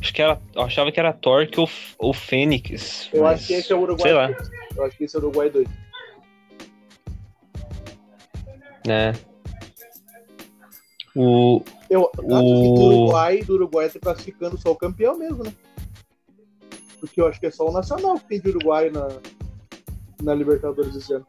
Acho 0.00 0.14
que 0.14 0.22
era. 0.22 0.40
Eu 0.54 0.62
achava 0.62 0.92
que 0.92 1.00
era 1.00 1.12
Torque 1.12 1.58
ou, 1.58 1.68
ou 1.98 2.12
Fênix. 2.12 3.08
Eu 3.12 3.22
mas- 3.24 3.40
acho 3.40 3.46
que 3.48 3.52
esse 3.54 3.72
é 3.72 3.74
o 3.76 3.80
Uruguai 3.80 4.02
Sei 4.02 4.12
lá, 4.12 4.26
2. 4.28 4.50
Eu 4.76 4.84
acho 4.84 4.96
que 4.96 5.04
esse 5.04 5.16
é 5.16 5.18
o 5.18 5.22
Uruguai 5.22 5.50
2. 5.50 5.68
né? 8.86 9.12
O. 11.16 11.62
Eu 11.88 12.04
acho 12.04 12.20
que 12.20 12.26
do 12.28 12.80
O- 12.82 13.02
Uruguai, 13.02 13.42
do 13.42 13.54
Uruguai 13.54 13.90
tá 13.90 13.98
classificando 13.98 14.56
só 14.58 14.70
o 14.70 14.76
campeão 14.76 15.18
mesmo, 15.18 15.42
né? 15.42 15.52
Porque 17.00 17.20
eu 17.20 17.26
acho 17.26 17.40
que 17.40 17.46
é 17.46 17.50
só 17.50 17.66
o 17.68 17.72
Nacional 17.72 18.18
que 18.20 18.28
tem 18.28 18.40
de 18.40 18.50
Uruguai 18.50 18.90
na, 18.90 19.08
na 20.22 20.34
Libertadores 20.34 20.94
esse 20.94 21.12
ano. 21.12 21.26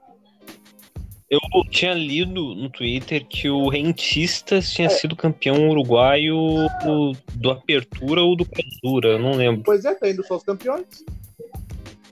Eu 1.30 1.40
tinha 1.70 1.94
lido 1.94 2.54
no 2.56 2.70
Twitter 2.70 3.26
que 3.26 3.50
o 3.50 3.70
Rentistas 3.70 4.70
tinha 4.74 4.88
É. 4.88 4.90
sido 4.90 5.16
campeão 5.16 5.70
uruguaio 5.70 6.36
do, 6.84 7.14
do 7.36 7.52
Apertura 7.52 8.22
ou 8.22 8.36
do 8.36 8.46
Clausura, 8.46 9.18
não 9.18 9.32
lembro. 9.32 9.62
Pois 9.64 9.86
é, 9.86 9.96
tá 9.96 10.10
indo 10.10 10.26
só 10.28 10.36
os 10.36 10.44
campeões. 10.44 10.86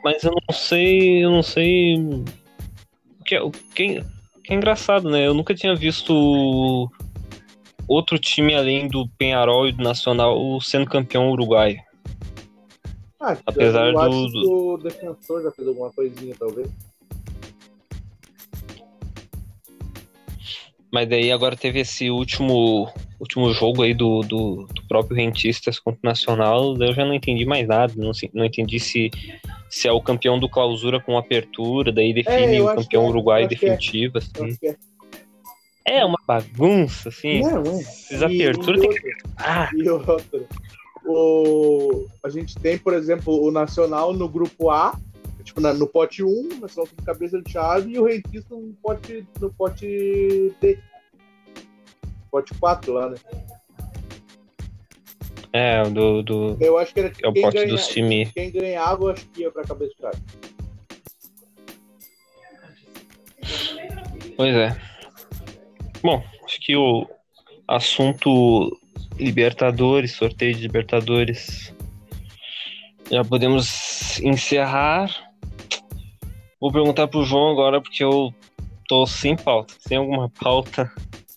Mas 0.01 0.23
eu 0.23 0.31
não 0.31 0.55
sei. 0.55 1.25
Eu 1.25 1.31
não 1.31 1.43
sei. 1.43 1.95
O 3.19 3.23
que, 3.25 3.35
é- 3.35 3.41
o 3.41 3.51
que, 3.51 4.01
que 4.45 4.53
é 4.53 4.55
engraçado, 4.55 5.09
né? 5.09 5.27
Eu 5.27 5.33
nunca 5.33 5.53
tinha 5.53 5.75
visto 5.75 6.89
outro 7.89 8.17
time 8.17 8.55
além 8.55 8.87
do 8.87 9.05
Penharol 9.17 9.67
e 9.67 9.73
do 9.73 9.83
Nacional 9.83 10.61
sendo 10.61 10.85
campeão 10.89 11.29
uruguaio. 11.29 11.77
Ah, 13.19 13.37
Apesar 13.45 13.87
eu 13.91 13.99
acho 13.99 14.27
do- 14.27 14.73
o 14.73 14.77
defensor 14.77 15.43
já 15.43 15.51
fez 15.51 15.67
alguma 15.67 15.91
coisinha, 15.91 16.33
talvez. 16.39 16.67
Mas 20.91 21.07
daí 21.07 21.31
agora 21.31 21.55
teve 21.55 21.81
esse 21.81 22.09
último, 22.09 22.91
último 23.19 23.53
jogo 23.53 23.83
aí 23.83 23.93
do, 23.93 24.21
do, 24.21 24.65
do 24.73 24.83
próprio 24.87 25.15
Rentistas 25.17 25.77
contra 25.79 25.99
o 26.01 26.05
Nacional, 26.07 26.75
eu 26.81 26.93
já 26.93 27.05
não 27.05 27.13
entendi 27.13 27.45
mais 27.45 27.67
nada, 27.67 27.93
não, 27.95 28.11
não 28.33 28.45
entendi 28.45 28.79
se, 28.79 29.11
se 29.69 29.87
é 29.87 29.91
o 29.91 30.01
campeão 30.01 30.39
do 30.39 30.49
clausura 30.49 30.99
com 30.99 31.15
apertura, 31.15 31.91
daí 31.91 32.11
define 32.11 32.57
eu 32.57 32.65
o 32.65 32.73
campeão 32.75 33.11
é, 33.43 33.47
que 33.47 33.53
é. 33.53 33.57
definitivo, 33.75 34.17
Eu 34.17 34.45
assim. 34.45 34.57
é. 34.63 34.75
É 35.85 36.05
uma 36.05 36.17
bagunça, 36.27 37.09
assim. 37.09 37.41
Não, 37.41 37.63
é. 37.63 37.79
Esses 37.81 38.21
apertura 38.21 38.79
tem 38.79 38.89
que. 38.89 38.95
outra, 38.95 39.29
Ah, 39.37 39.69
e 39.75 39.89
outra. 39.89 40.47
O, 41.11 42.07
a 42.23 42.29
gente 42.29 42.55
tem, 42.59 42.77
por 42.77 42.93
exemplo, 42.93 43.41
o 43.43 43.49
Nacional 43.49 44.13
no 44.13 44.29
grupo 44.29 44.69
A, 44.69 44.95
tipo, 45.43 45.59
na- 45.59 45.73
no 45.73 45.87
pote 45.87 46.23
1, 46.23 46.27
o 46.27 46.59
Nacional 46.61 46.87
com 46.95 47.03
cabeça 47.03 47.41
de 47.41 47.51
chave, 47.51 47.93
e 47.93 47.99
o 47.99 48.05
Rentista 48.05 48.53
no 48.53 48.73
pote, 48.79 49.25
no 49.41 49.51
pote 49.51 50.53
D. 50.61 50.77
Pote 52.29 52.53
4 52.59 52.93
lá, 52.93 53.09
né? 53.09 53.15
é, 55.51 55.81
do, 55.89 56.21
do, 56.21 56.57
Eu 56.61 56.77
acho 56.77 56.93
que 56.93 56.99
era 56.99 57.11
é 57.23 57.27
o 57.27 57.33
quem, 57.33 57.41
pote 57.41 57.57
ganha- 57.57 57.69
dos 57.69 57.87
times. 57.87 58.31
quem 58.31 58.51
ganhava, 58.51 59.05
eu 59.05 59.09
acho 59.09 59.25
que 59.29 59.41
ia 59.41 59.49
pra 59.51 59.63
cabeça 59.63 59.91
de 59.95 60.01
chave. 60.01 60.21
Pois 64.37 64.55
é. 64.55 64.77
Bom, 66.03 66.23
acho 66.45 66.59
que 66.61 66.75
o 66.75 67.07
assunto 67.67 68.78
Libertadores, 69.19 70.13
sorteio 70.13 70.55
de 70.55 70.61
Libertadores, 70.61 71.73
já 73.11 73.23
podemos 73.23 74.19
encerrar. 74.21 75.09
Vou 76.59 76.71
perguntar 76.71 77.07
pro 77.07 77.23
João 77.23 77.51
agora, 77.51 77.81
porque 77.81 78.03
eu 78.03 78.33
tô 78.87 79.05
sem 79.05 79.35
pauta. 79.35 79.73
Tem 79.87 79.97
alguma 79.97 80.29
pauta 80.29 80.91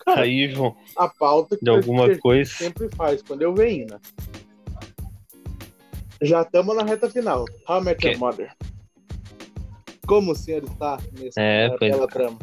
aí, 0.07 0.49
João, 0.49 0.75
A 0.97 1.07
pauta 1.07 1.57
que 1.57 1.63
de 1.63 1.69
alguma 1.71 2.07
gente 2.07 2.19
coisa? 2.19 2.51
sempre 2.51 2.89
faz 2.95 3.21
quando 3.21 3.41
eu 3.41 3.53
venho, 3.53 3.87
né? 3.89 3.99
Já 6.21 6.41
estamos 6.41 6.75
na 6.75 6.83
reta 6.83 7.09
final. 7.09 7.45
How 7.67 7.81
I 7.81 7.83
Met 7.85 7.99
Que- 7.99 8.09
Your 8.09 8.19
Mother. 8.19 8.51
Como 10.07 10.31
o 10.31 10.35
senhor 10.35 10.63
está 10.63 10.97
nesse, 11.17 11.39
É, 11.39 11.65
é. 11.65 12.07
trama? 12.07 12.37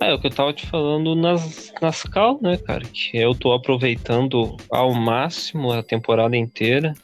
É, 0.00 0.12
o 0.14 0.20
que 0.20 0.26
eu 0.26 0.30
tava 0.34 0.52
te 0.52 0.66
falando 0.66 1.14
nas, 1.14 1.71
nas 1.82 2.02
cal, 2.04 2.38
né, 2.40 2.56
cara? 2.56 2.84
Que 2.84 3.16
eu 3.18 3.34
tô 3.34 3.52
aproveitando 3.52 4.56
ao 4.70 4.94
máximo 4.94 5.72
a 5.72 5.82
temporada 5.82 6.36
inteira. 6.36 6.94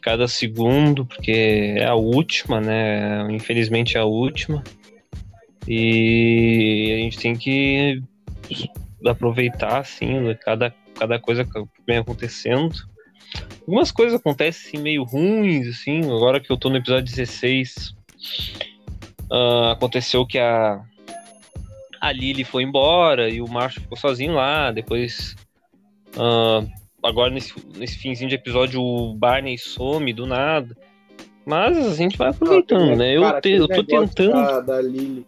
Cada 0.00 0.26
segundo, 0.26 1.04
porque 1.04 1.74
é 1.76 1.84
a 1.84 1.94
última, 1.94 2.60
né? 2.60 3.30
Infelizmente 3.30 3.96
é 3.96 4.00
a 4.00 4.04
última. 4.04 4.64
E 5.68 6.92
a 6.94 7.02
gente 7.02 7.18
tem 7.18 7.36
que 7.36 8.02
aproveitar, 9.06 9.78
assim, 9.78 10.20
né, 10.20 10.34
cada, 10.34 10.74
cada 10.98 11.18
coisa 11.18 11.44
que 11.44 11.64
vem 11.86 11.98
acontecendo. 11.98 12.74
Algumas 13.60 13.92
coisas 13.92 14.18
acontecem 14.18 14.70
assim, 14.70 14.82
meio 14.82 15.04
ruins, 15.04 15.68
assim. 15.68 16.00
Agora 16.02 16.40
que 16.40 16.50
eu 16.50 16.56
tô 16.56 16.68
no 16.68 16.78
episódio 16.78 17.04
16, 17.04 17.94
ah, 19.30 19.72
aconteceu 19.72 20.26
que 20.26 20.38
a, 20.38 20.82
a 22.02 22.10
Lily 22.10 22.42
foi 22.42 22.64
embora 22.64 23.28
e 23.30 23.40
o 23.40 23.46
Marshall 23.46 23.84
ficou 23.84 23.96
sozinho 23.96 24.34
lá. 24.34 24.72
Depois, 24.72 25.36
ah, 26.18 26.66
agora 27.00 27.30
nesse, 27.30 27.54
nesse 27.76 27.96
finzinho 27.96 28.28
de 28.28 28.34
episódio, 28.34 28.82
o 28.82 29.14
Barney 29.14 29.56
some 29.56 30.12
do 30.12 30.26
nada. 30.26 30.76
Mas 31.46 31.78
a 31.78 31.94
gente 31.94 32.18
vai 32.18 32.30
aproveitando, 32.30 32.96
né? 32.96 33.16
Eu, 33.16 33.22
Cara, 33.22 33.40
te- 33.40 33.50
eu 33.52 33.68
tô 33.68 33.84
tentando. 33.84 34.32
Da, 34.32 34.60
da 34.60 34.80
Lily 34.82 35.24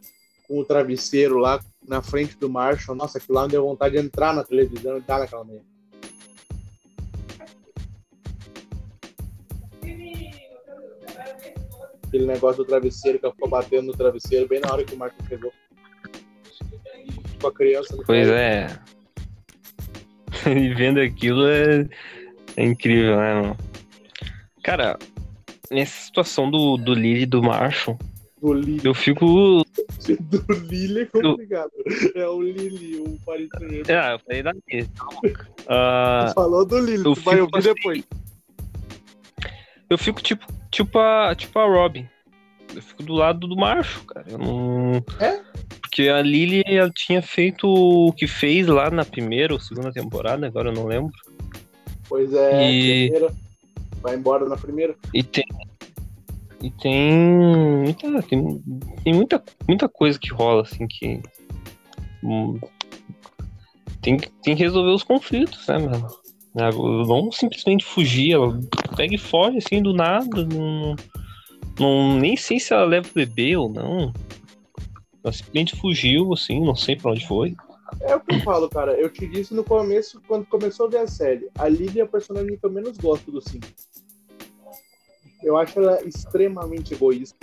com 0.48 0.58
o 0.58 0.64
travesseiro 0.64 1.38
lá 1.38 1.60
na 1.87 2.02
frente 2.02 2.37
do 2.37 2.50
Marshall. 2.50 2.96
Nossa, 2.96 3.18
aquilo 3.18 3.38
lá 3.38 3.44
me 3.44 3.52
deu 3.52 3.64
vontade 3.64 3.96
de 3.96 4.04
entrar 4.04 4.34
na 4.34 4.42
televisão 4.42 4.98
e 4.98 5.00
dar 5.00 5.20
naquela 5.20 5.44
manhã. 5.44 5.60
Aquele 12.08 12.26
negócio 12.26 12.62
do 12.62 12.68
travesseiro 12.68 13.18
que 13.18 13.30
ficou 13.30 13.48
batendo 13.48 13.87
no 13.87 13.92
travesseiro 13.96 14.48
bem 14.48 14.60
na 14.60 14.72
hora 14.72 14.84
que 14.84 14.94
o 14.94 14.98
Marshall 14.98 15.26
chegou. 15.28 15.52
Com 17.44 17.48
a 17.48 17.52
criança 17.52 17.96
Pois 18.07 18.28
é. 18.28 18.66
e 20.48 20.72
vendo 20.74 20.98
aquilo 20.98 21.46
é, 21.46 21.87
é 22.57 22.64
incrível, 22.64 23.16
né, 23.18 23.35
mano? 23.35 23.57
Cara, 24.62 24.98
nessa 25.70 26.07
situação 26.07 26.50
do, 26.50 26.78
do 26.78 26.94
Lily 26.94 27.22
e 27.22 27.26
do 27.26 27.42
Marshall, 27.42 27.98
Do 28.40 28.54
Lily. 28.54 28.80
eu 28.83 28.94
fico. 28.94 29.62
Do 30.09 30.44
Lily 30.68 31.00
é 31.02 31.04
complicado. 31.07 31.70
É 32.14 32.26
o 32.26 32.40
Lily, 32.42 32.96
o 32.96 33.18
Paris 33.26 33.48
Saint-Germain. 33.59 33.85
Ah, 33.88 34.12
eu 34.12 34.18
falei 34.20 34.42
da 34.42 34.52
Lily, 34.52 34.88
tá 34.88 35.04
louco. 35.04 35.46
Ah, 35.68 36.33
Falou 36.35 36.64
do 36.64 36.78
Lily, 36.78 37.04
eu 37.04 37.14
tu 37.14 37.20
vai 37.20 37.40
ouvir 37.40 37.59
assim, 37.59 37.74
depois. 37.74 38.04
eu 39.90 39.98
fico 39.98 40.22
tipo, 40.22 40.46
tipo 40.70 40.98
a, 40.98 41.35
tipo 41.35 41.59
a 41.59 41.66
Robin. 41.66 42.09
Eu 42.74 42.83
fico 42.83 43.03
do 43.03 43.14
lado 43.14 43.46
do 43.46 43.57
macho, 43.57 44.05
cara. 44.05 44.27
Eu 44.31 44.38
não... 44.38 44.92
É? 45.20 45.40
Porque 45.81 46.09
a 46.09 46.20
Lily 46.22 46.62
ela 46.66 46.90
tinha 46.90 47.22
feito 47.22 47.66
o 47.68 48.12
que 48.12 48.27
fez 48.27 48.66
lá 48.66 48.90
na 48.90 49.05
primeira 49.05 49.53
ou 49.55 49.61
segunda 49.61 49.92
temporada, 49.92 50.46
agora 50.46 50.70
eu 50.70 50.74
não 50.74 50.87
lembro. 50.87 51.12
Pois 52.09 52.33
é, 52.33 52.70
E- 52.72 53.09
primeira. 53.09 53.35
Vai 54.03 54.16
embora 54.16 54.48
na 54.48 54.57
primeira. 54.57 54.94
E 55.12 55.22
tem. 55.22 55.44
E 56.62 56.70
tem. 56.70 57.12
Muita, 57.85 58.22
tem, 58.22 58.62
tem 59.03 59.14
muita, 59.14 59.42
muita 59.68 59.88
coisa 59.88 60.18
que 60.18 60.33
rola, 60.33 60.62
assim, 60.62 60.87
que. 60.87 61.20
hum, 62.22 62.59
tem, 64.03 64.16
que- 64.16 64.31
tem 64.42 64.57
que 64.57 64.62
resolver 64.62 64.90
os 64.90 65.03
conflitos, 65.03 65.66
né, 65.68 65.79
mano? 65.79 66.09
Não 66.55 67.33
simplesmente 67.33 67.85
fugir, 67.85 68.33
ela 68.33 68.59
pega 68.96 69.14
e 69.14 69.18
foge 69.18 69.59
assim 69.59 69.83
do 69.83 69.92
nada. 69.92 70.44
Não, 70.44 70.94
não, 71.78 72.18
nem 72.18 72.37
sei 72.37 72.60
se 72.60 72.72
ela 72.72 72.84
leva 72.84 73.08
o 73.08 73.14
bebê 73.14 73.56
ou 73.56 73.68
não. 73.68 74.12
Ela 75.22 75.32
simplesmente 75.32 75.76
fugiu, 75.76 76.32
assim, 76.32 76.60
não 76.60 76.76
sei 76.76 76.96
pra 76.96 77.10
onde 77.10 77.26
foi. 77.26 77.56
É 78.00 78.14
o 78.14 78.20
que 78.20 78.34
eu 78.34 78.40
falo, 78.40 78.68
cara. 78.68 78.92
Eu 78.92 79.08
te 79.10 79.26
disse 79.26 79.54
no 79.54 79.64
começo, 79.64 80.20
quando 80.26 80.46
começou 80.46 80.87
a 80.87 80.90
ver 80.90 80.98
a 80.98 81.06
série. 81.06 81.48
A 81.58 81.68
Lily 81.68 82.00
é 82.00 82.02
a 82.02 82.06
personagem 82.06 82.56
que 82.56 82.64
eu 82.64 82.70
menos 82.70 82.96
gosto 82.98 83.30
do 83.30 83.40
cinco. 83.40 83.66
Eu 85.42 85.56
acho 85.56 85.78
ela 85.78 86.02
extremamente 86.02 86.94
egoísta. 86.94 87.37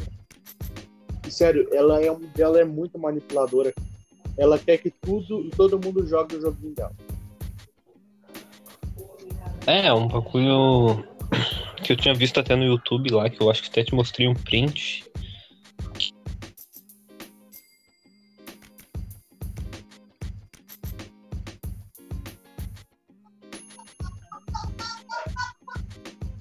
E, 1.27 1.31
sério, 1.31 1.67
ela 1.71 2.01
é, 2.01 2.07
ela 2.37 2.59
é 2.59 2.63
muito 2.63 2.97
manipuladora. 2.97 3.73
Ela 4.37 4.57
quer 4.57 4.77
que 4.77 4.89
tudo 4.89 5.41
e 5.41 5.49
todo 5.49 5.79
mundo 5.79 6.05
jogue 6.05 6.35
o 6.35 6.41
joguinho 6.41 6.73
dela. 6.73 6.93
É, 9.67 9.93
um 9.93 10.07
bagulho 10.07 11.03
que 11.91 11.93
eu 11.93 11.97
tinha 11.97 12.13
visto 12.13 12.39
até 12.39 12.55
no 12.55 12.63
YouTube 12.63 13.11
lá, 13.11 13.29
que 13.29 13.41
eu 13.41 13.51
acho 13.51 13.63
que 13.63 13.69
até 13.69 13.83
te 13.83 13.93
mostrei 13.93 14.27
um 14.27 14.33
print. 14.33 15.03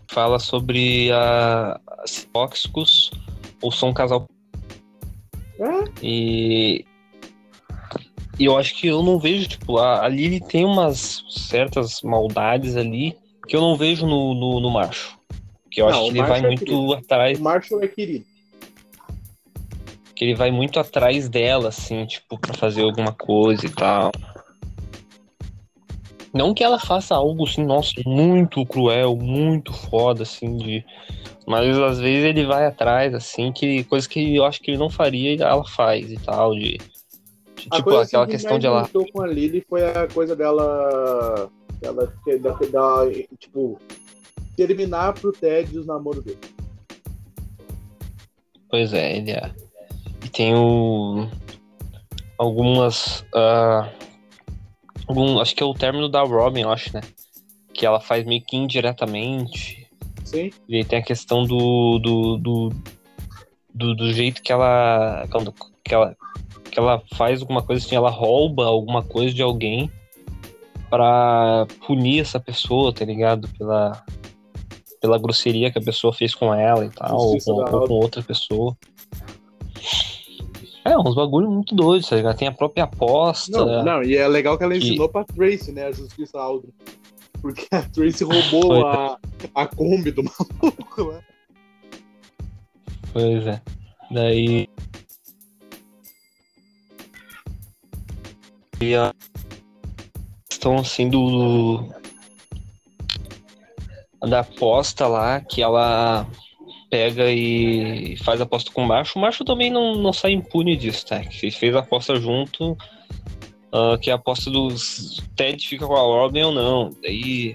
Fala 0.07 0.39
sobre 0.39 1.11
a, 1.13 1.81
tóxicos 2.33 3.11
ou 3.63 3.73
são 3.73 3.91
um 3.91 3.95
casal 3.95 4.27
e, 6.03 6.85
e 8.39 8.45
eu 8.45 8.57
acho 8.57 8.75
que 8.75 8.87
eu 8.87 9.03
não 9.03 9.19
vejo, 9.19 9.49
tipo, 9.49 9.79
a, 9.79 10.05
a 10.05 10.09
Lily 10.09 10.41
tem 10.41 10.65
umas 10.65 11.25
certas 11.29 12.03
maldades 12.03 12.77
ali 12.77 13.17
que 13.47 13.57
eu 13.57 13.61
não 13.61 13.77
vejo 13.77 14.07
no, 14.07 14.35
no, 14.35 14.61
no 14.61 14.71
macho. 14.71 15.20
Que 15.71 15.81
eu 15.81 15.87
Não, 15.87 15.93
acho 15.93 16.03
que 16.13 16.19
ele 16.19 16.23
vai 16.29 16.39
é 16.39 16.43
muito 16.43 16.65
querido. 16.65 16.93
atrás, 16.95 17.39
O 17.39 17.43
Marshall 17.43 17.83
é 17.83 17.89
querido. 17.89 18.25
que 20.17 20.25
ele 20.25 20.35
vai 20.35 20.51
muito 20.51 20.79
atrás 20.79 21.29
dela, 21.29 21.69
assim, 21.69 22.05
tipo, 22.07 22.39
pra 22.39 22.53
fazer 22.55 22.83
alguma 22.83 23.13
coisa 23.13 23.65
e 23.65 23.71
tal. 23.71 24.13
Não 26.33 26.53
que 26.55 26.63
ela 26.63 26.79
faça 26.79 27.15
algo 27.15 27.45
assim, 27.47 27.65
nossa, 27.65 27.93
muito 28.07 28.65
cruel, 28.67 29.17
muito 29.17 29.73
foda, 29.73 30.23
assim, 30.25 30.57
de. 30.57 30.85
Mas 31.47 31.77
às 31.79 31.99
vezes 31.99 32.25
ele 32.25 32.45
vai 32.47 32.67
atrás, 32.67 33.15
assim, 33.15 33.51
que 33.51 33.83
coisa 33.85 34.09
que 34.09 34.37
eu 34.37 34.45
acho 34.45 34.61
que 34.61 34.71
ele 34.71 34.79
não 34.79 34.91
faria, 34.91 35.43
ela 35.43 35.65
faz 35.65 36.13
e 36.13 36.17
tal, 36.19 36.55
de. 36.55 36.77
de, 36.79 37.67
A 37.71 37.77
tipo, 37.77 37.83
coisa, 37.85 38.03
aquela 38.03 38.27
que 38.27 38.33
questão 38.33 38.59
de 38.59 38.67
ela. 38.67 38.89
com 39.13 39.23
a 39.23 39.27
Lily 39.27 39.65
foi 39.69 39.85
a 39.85 40.07
coisa 40.07 40.37
dela. 40.37 41.51
que- 42.25 42.37
da, 42.37 42.51
da, 42.53 43.11
tipo, 43.39 43.81
terminar 44.67 45.15
pro 45.15 45.33
Ted 45.33 45.79
os 45.79 45.87
namoros 45.87 46.23
dele. 46.23 46.39
Pois 48.69 48.93
é, 48.93 49.17
ele 49.17 49.31
é. 49.31 49.51
E 50.25 50.29
tem 50.29 50.55
o. 50.55 51.27
algumas. 52.39 53.21
Uh, 53.35 53.89
algum, 55.09 55.41
acho 55.41 55.55
que 55.57 55.63
é 55.63 55.67
o 55.67 55.75
término 55.75 56.09
da 56.09 56.23
Robin, 56.23 56.61
eu 56.61 56.71
acho, 56.71 56.95
né? 56.95 57.01
Que 57.73 57.87
ela 57.87 58.01
faz 58.01 58.25
meio 58.25 58.43
que 58.43 58.57
indiretamente. 58.57 59.89
Sim. 60.25 60.51
E 60.69 60.77
aí 60.77 60.85
tem 60.85 60.99
a 60.99 61.05
questão 61.05 61.43
do. 61.45 61.99
do, 61.99 62.37
do, 62.37 62.69
do, 63.75 63.97
do 63.97 64.13
jeito 64.13 64.43
que 64.43 64.53
ela. 64.53 65.27
Que 65.85 65.95
ela. 65.95 66.17
Que 66.71 66.79
ela 66.79 67.03
faz 67.17 67.41
alguma 67.41 67.63
coisa 67.63 67.85
assim, 67.85 67.97
ela 67.97 68.11
rouba 68.11 68.67
alguma 68.67 69.03
coisa 69.03 69.35
de 69.35 69.43
alguém 69.43 69.91
para 70.89 71.67
punir 71.85 72.21
essa 72.21 72.39
pessoa, 72.39 72.93
tá 72.93 73.05
ligado? 73.05 73.49
Pela, 73.59 74.05
pela 75.01 75.19
grosseria 75.19 75.73
que 75.73 75.79
a 75.79 75.83
pessoa 75.83 76.13
fez 76.13 76.35
com 76.35 76.53
ela 76.53 76.85
e 76.85 76.91
tal, 76.91 77.17
ou 77.17 77.39
com, 77.39 77.53
ou 77.53 77.89
com, 77.89 77.95
outra 77.95 78.23
pessoa. 78.23 78.77
É, 80.85 80.97
uns 80.97 81.15
bagulho 81.15 81.51
muito 81.51 81.75
doidos, 81.75 82.09
tá 82.09 82.17
ligado? 82.17 82.37
Tem 82.37 82.49
a 82.49 82.53
própria 82.53 82.85
aposta. 82.85 83.65
Não, 83.65 83.85
não 83.85 84.03
e 84.03 84.17
é 84.17 84.27
legal 84.29 84.57
que 84.57 84.65
ela 84.65 84.77
ensinou 84.77 85.09
que... 85.09 85.13
pra 85.13 85.25
Tracy, 85.25 85.73
né, 85.73 85.87
a 85.87 85.93
Justiça 85.93 86.39
Aldrin. 86.39 86.73
Porque 87.41 87.67
a 87.71 87.83
Tracy 87.83 88.25
roubou 88.25 88.87
a, 88.87 89.19
a 89.55 89.67
Kombi 89.67 90.11
do 90.11 90.23
maluco, 90.61 91.13
né? 91.13 91.23
Pois 93.13 93.47
é. 93.47 93.63
Daí. 94.11 94.69
E 98.81 98.95
a 98.95 99.15
questão 100.49 100.77
assim 100.79 101.09
do. 101.09 101.85
Da 104.29 104.41
aposta 104.41 105.07
lá, 105.07 105.41
que 105.41 105.63
ela 105.63 106.27
pega 106.91 107.31
e 107.31 108.17
faz 108.19 108.41
aposta 108.41 108.71
com 108.73 108.83
o 108.83 108.87
macho. 108.87 109.19
O 109.19 109.23
macho 109.23 109.45
também 109.45 109.71
não, 109.71 109.95
não 109.95 110.13
sai 110.13 110.33
impune 110.33 110.77
disso, 110.77 111.07
tá? 111.07 111.21
Que 111.21 111.51
fez 111.51 111.75
a 111.75 111.79
aposta 111.79 112.17
junto, 112.17 112.73
uh, 113.73 113.97
que 114.01 114.11
a 114.11 114.17
aposta 114.17 114.51
dos 114.51 115.23
Ted 115.37 115.67
fica 115.67 115.87
com 115.87 115.95
a 115.95 116.01
Robin 116.01 116.43
ou 116.43 116.53
não. 116.53 116.91
Daí, 117.01 117.55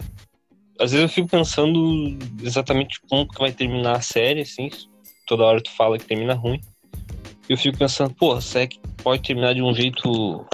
às 0.79 0.91
vezes 0.91 1.03
eu 1.03 1.09
fico 1.09 1.27
pensando 1.27 2.17
exatamente 2.41 2.99
como 3.09 3.27
que 3.27 3.39
vai 3.39 3.51
terminar 3.51 3.97
a 3.97 4.01
série, 4.01 4.41
assim. 4.41 4.69
Toda 5.27 5.43
hora 5.43 5.61
tu 5.61 5.71
fala 5.71 5.97
que 5.97 6.05
termina 6.05 6.33
ruim. 6.33 6.59
Eu 7.47 7.57
fico 7.57 7.77
pensando, 7.77 8.13
pô, 8.15 8.39
será 8.41 8.65
que 8.65 8.79
pode 9.03 9.21
terminar 9.21 9.53
de 9.53 9.61
um 9.61 9.73
jeito 9.73 10.45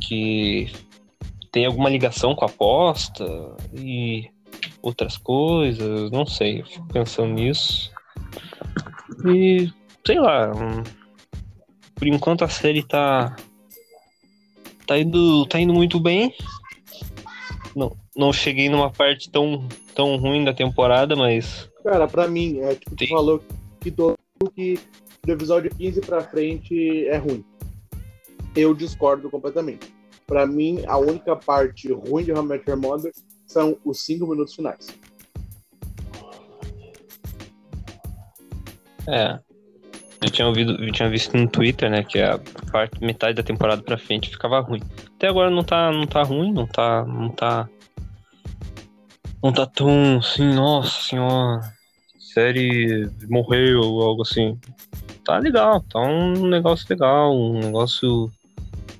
que 0.00 0.70
tem 1.50 1.64
alguma 1.64 1.88
ligação 1.88 2.34
com 2.34 2.44
a 2.44 2.48
aposta? 2.48 3.24
E 3.74 4.28
outras 4.82 5.16
coisas, 5.16 6.10
não 6.10 6.26
sei, 6.26 6.60
eu 6.60 6.66
fico 6.66 6.88
pensando 6.88 7.34
nisso. 7.34 7.90
E 9.26 9.70
sei 10.06 10.18
lá, 10.18 10.50
por 11.94 12.06
enquanto 12.06 12.44
a 12.44 12.48
série 12.48 12.82
tá 12.82 13.36
tá 14.86 14.98
indo, 14.98 15.46
tá 15.46 15.60
indo 15.60 15.74
muito 15.74 16.00
bem. 16.00 16.34
Não, 17.74 17.96
não 18.16 18.32
cheguei 18.32 18.68
numa 18.68 18.90
parte 18.90 19.30
tão, 19.30 19.68
tão 19.94 20.16
ruim 20.16 20.44
da 20.44 20.54
temporada, 20.54 21.14
mas 21.14 21.68
cara, 21.88 22.06
para 22.06 22.28
mim, 22.28 22.58
é 22.60 22.74
tipo, 22.74 22.94
tu 22.94 23.08
falou 23.08 23.42
que 23.80 23.90
todo 23.90 24.16
que 24.54 24.78
do 25.24 25.32
episódio 25.32 25.70
15 25.74 26.00
para 26.02 26.22
frente 26.22 27.06
é 27.06 27.16
ruim. 27.16 27.44
Eu 28.54 28.74
discordo 28.74 29.30
completamente. 29.30 29.92
Para 30.26 30.46
mim, 30.46 30.82
a 30.86 30.98
única 30.98 31.34
parte 31.34 31.92
ruim 31.92 32.24
de 32.24 32.32
How 32.32 32.42
I 32.42 32.46
Met 32.46 32.70
Your 32.70 32.78
Mother 32.78 33.12
são 33.48 33.76
os 33.84 34.00
cinco 34.00 34.26
minutos 34.26 34.54
finais. 34.54 34.86
É. 39.08 39.38
Eu 40.20 40.30
tinha 40.30 40.46
ouvido, 40.46 40.72
eu 40.84 40.92
tinha 40.92 41.08
visto 41.08 41.36
no 41.36 41.48
Twitter, 41.48 41.88
né, 41.88 42.02
que 42.02 42.20
a 42.20 42.40
parte 42.72 43.00
metade 43.00 43.34
da 43.34 43.42
temporada 43.42 43.82
pra 43.82 43.96
frente 43.96 44.30
ficava 44.30 44.60
ruim. 44.60 44.82
Até 45.16 45.28
agora 45.28 45.48
não 45.48 45.62
tá, 45.62 45.90
não 45.90 46.06
tá 46.06 46.22
ruim, 46.22 46.52
não 46.52 46.66
tá, 46.66 47.04
não 47.04 47.30
tá 47.30 47.68
não 49.42 49.52
tá 49.52 49.66
tão 49.66 50.18
assim, 50.18 50.52
nossa 50.52 51.02
senhora, 51.02 51.60
série 52.18 53.08
morreu 53.28 53.80
ou 53.80 54.02
algo 54.02 54.22
assim. 54.22 54.58
Tá 55.24 55.38
legal, 55.38 55.80
tá 55.82 56.00
um 56.00 56.48
negócio 56.48 56.86
legal, 56.90 57.36
um 57.36 57.60
negócio 57.60 58.30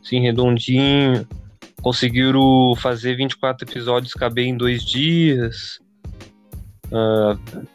assim 0.03 0.21
redondinho. 0.21 1.27
Conseguiram 1.83 2.75
fazer 2.77 3.17
24 3.17 3.69
episódios 3.69 4.12
caber 4.14 4.47
em 4.47 4.57
dois 4.57 4.85
dias. 4.85 5.79
Uh, 6.87 7.67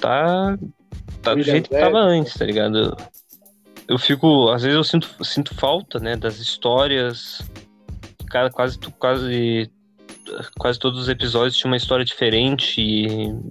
tá. 0.00 0.58
Tá 1.22 1.34
do 1.34 1.42
jeito 1.42 1.70
que 1.70 1.78
tava 1.78 1.98
antes, 1.98 2.34
tá 2.34 2.44
ligado? 2.44 2.96
Eu 3.88 3.98
fico. 3.98 4.50
Às 4.50 4.62
vezes 4.62 4.76
eu 4.76 4.84
sinto, 4.84 5.24
sinto 5.24 5.54
falta, 5.54 5.98
né, 5.98 6.16
das 6.16 6.38
histórias. 6.38 7.40
Cara, 8.28 8.50
quase, 8.50 8.78
quase 8.98 9.70
quase 10.58 10.78
todos 10.78 11.00
os 11.00 11.08
episódios 11.08 11.56
tinham 11.56 11.70
uma 11.70 11.76
história 11.76 12.04
diferente 12.04 12.80
e, 12.80 13.06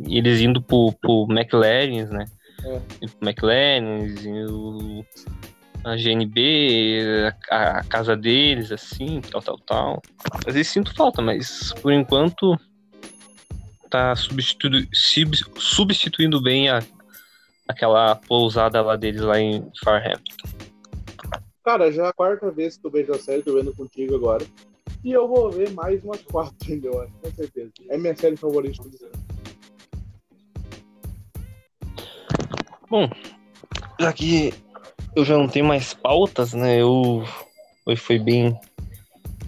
e 0.07 0.17
eles 0.17 0.39
indo 0.41 0.61
pro, 0.61 0.91
pro 1.01 1.27
McLaren, 1.29 2.05
né? 2.09 2.25
É. 2.63 2.81
McLaren, 3.21 4.15
o, 4.49 5.05
a 5.83 5.95
GNB, 5.95 7.03
a, 7.49 7.79
a, 7.79 7.83
casa 7.83 8.15
deles, 8.15 8.71
assim, 8.71 9.21
tal, 9.21 9.41
tal, 9.41 9.57
tal. 9.59 10.01
Às 10.45 10.53
vezes 10.53 10.71
sinto 10.71 10.93
falta, 10.95 11.21
mas 11.21 11.73
por 11.81 11.91
enquanto 11.91 12.57
tá 13.89 14.15
substitu 14.15 14.69
substituindo 15.57 16.41
bem 16.41 16.69
a, 16.69 16.81
aquela 17.67 18.15
pousada 18.15 18.81
lá 18.81 18.95
deles 18.95 19.21
lá 19.21 19.39
em 19.39 19.69
Farhampton. 19.83 20.35
Cara, 21.63 21.91
já 21.91 22.05
é 22.05 22.07
a 22.07 22.13
quarta 22.13 22.49
vez 22.49 22.77
que 22.77 22.87
eu 22.87 22.91
vejo 22.91 23.11
a 23.11 23.19
série, 23.19 23.43
tô 23.43 23.53
vendo 23.53 23.75
contigo 23.75 24.15
agora. 24.15 24.45
E 25.03 25.11
eu 25.11 25.27
vou 25.27 25.51
ver 25.51 25.71
mais 25.71 26.03
umas 26.03 26.21
quatro 26.23 26.55
ainda, 26.69 26.87
eu 26.87 27.01
acho, 27.01 27.13
com 27.21 27.31
certeza. 27.31 27.71
É 27.89 27.97
minha 27.97 28.15
série 28.15 28.37
favorita. 28.37 28.83
Bom, 32.89 33.09
já 33.99 34.11
que 34.11 34.53
eu 35.15 35.25
já 35.25 35.37
não 35.37 35.47
tenho 35.47 35.65
mais 35.65 35.93
pautas, 35.93 36.53
né? 36.53 36.81
Eu 36.81 37.25
foi, 37.83 37.95
foi 37.95 38.19
bem, 38.19 38.51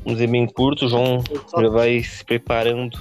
vamos 0.04 0.13
dizer, 0.13 0.28
bem 0.28 0.45
curto. 0.47 0.86
O 0.86 0.89
João 0.89 1.23
já 1.60 1.69
vai 1.69 2.02
se 2.04 2.23
preparando. 2.23 2.99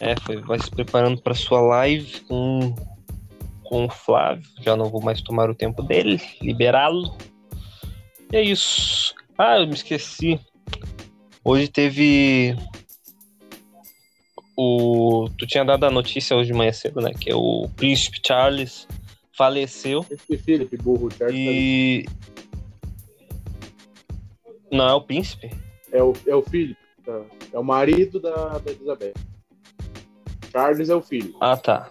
É, 0.00 0.14
foi, 0.20 0.40
vai 0.40 0.58
se 0.58 0.70
preparando 0.70 1.20
para 1.20 1.34
sua 1.34 1.60
live 1.60 2.20
com, 2.22 2.74
com 3.64 3.86
o 3.86 3.90
Flávio. 3.90 4.48
Já 4.60 4.76
não 4.76 4.90
vou 4.90 5.02
mais 5.02 5.20
tomar 5.20 5.50
o 5.50 5.54
tempo 5.54 5.82
dele, 5.82 6.20
liberá-lo. 6.40 7.16
E 8.32 8.36
é 8.36 8.42
isso. 8.42 9.14
Ah, 9.36 9.58
eu 9.58 9.66
me 9.66 9.74
esqueci. 9.74 10.40
Hoje 11.44 11.68
teve 11.68 12.56
o. 14.56 15.28
Tu 15.38 15.46
tinha 15.46 15.64
dado 15.64 15.84
a 15.84 15.90
notícia 15.90 16.36
hoje 16.36 16.50
de 16.50 16.56
manhã 16.56 16.72
cedo, 16.72 17.00
né? 17.00 17.12
Que 17.12 17.30
é 17.30 17.34
o 17.34 17.68
Príncipe 17.76 18.20
Charles 18.26 18.86
faleceu. 19.36 20.02
Príncipe 20.04 20.38
Felipe, 20.38 20.76
burro, 20.76 21.10
Charles. 21.10 21.36
E. 21.38 22.06
Não, 24.72 24.88
é 24.88 24.94
o 24.94 25.00
príncipe? 25.00 25.50
É 25.92 26.02
o, 26.02 26.12
é 26.26 26.34
o 26.34 26.42
filho. 26.42 26.76
Tá? 27.04 27.22
É 27.52 27.58
o 27.58 27.64
marido 27.64 28.20
da, 28.20 28.58
da 28.58 28.70
Elizabeth. 28.70 29.14
Charles 30.50 30.88
é 30.88 30.94
o 30.94 31.02
filho. 31.02 31.34
Ah, 31.40 31.56
tá. 31.56 31.90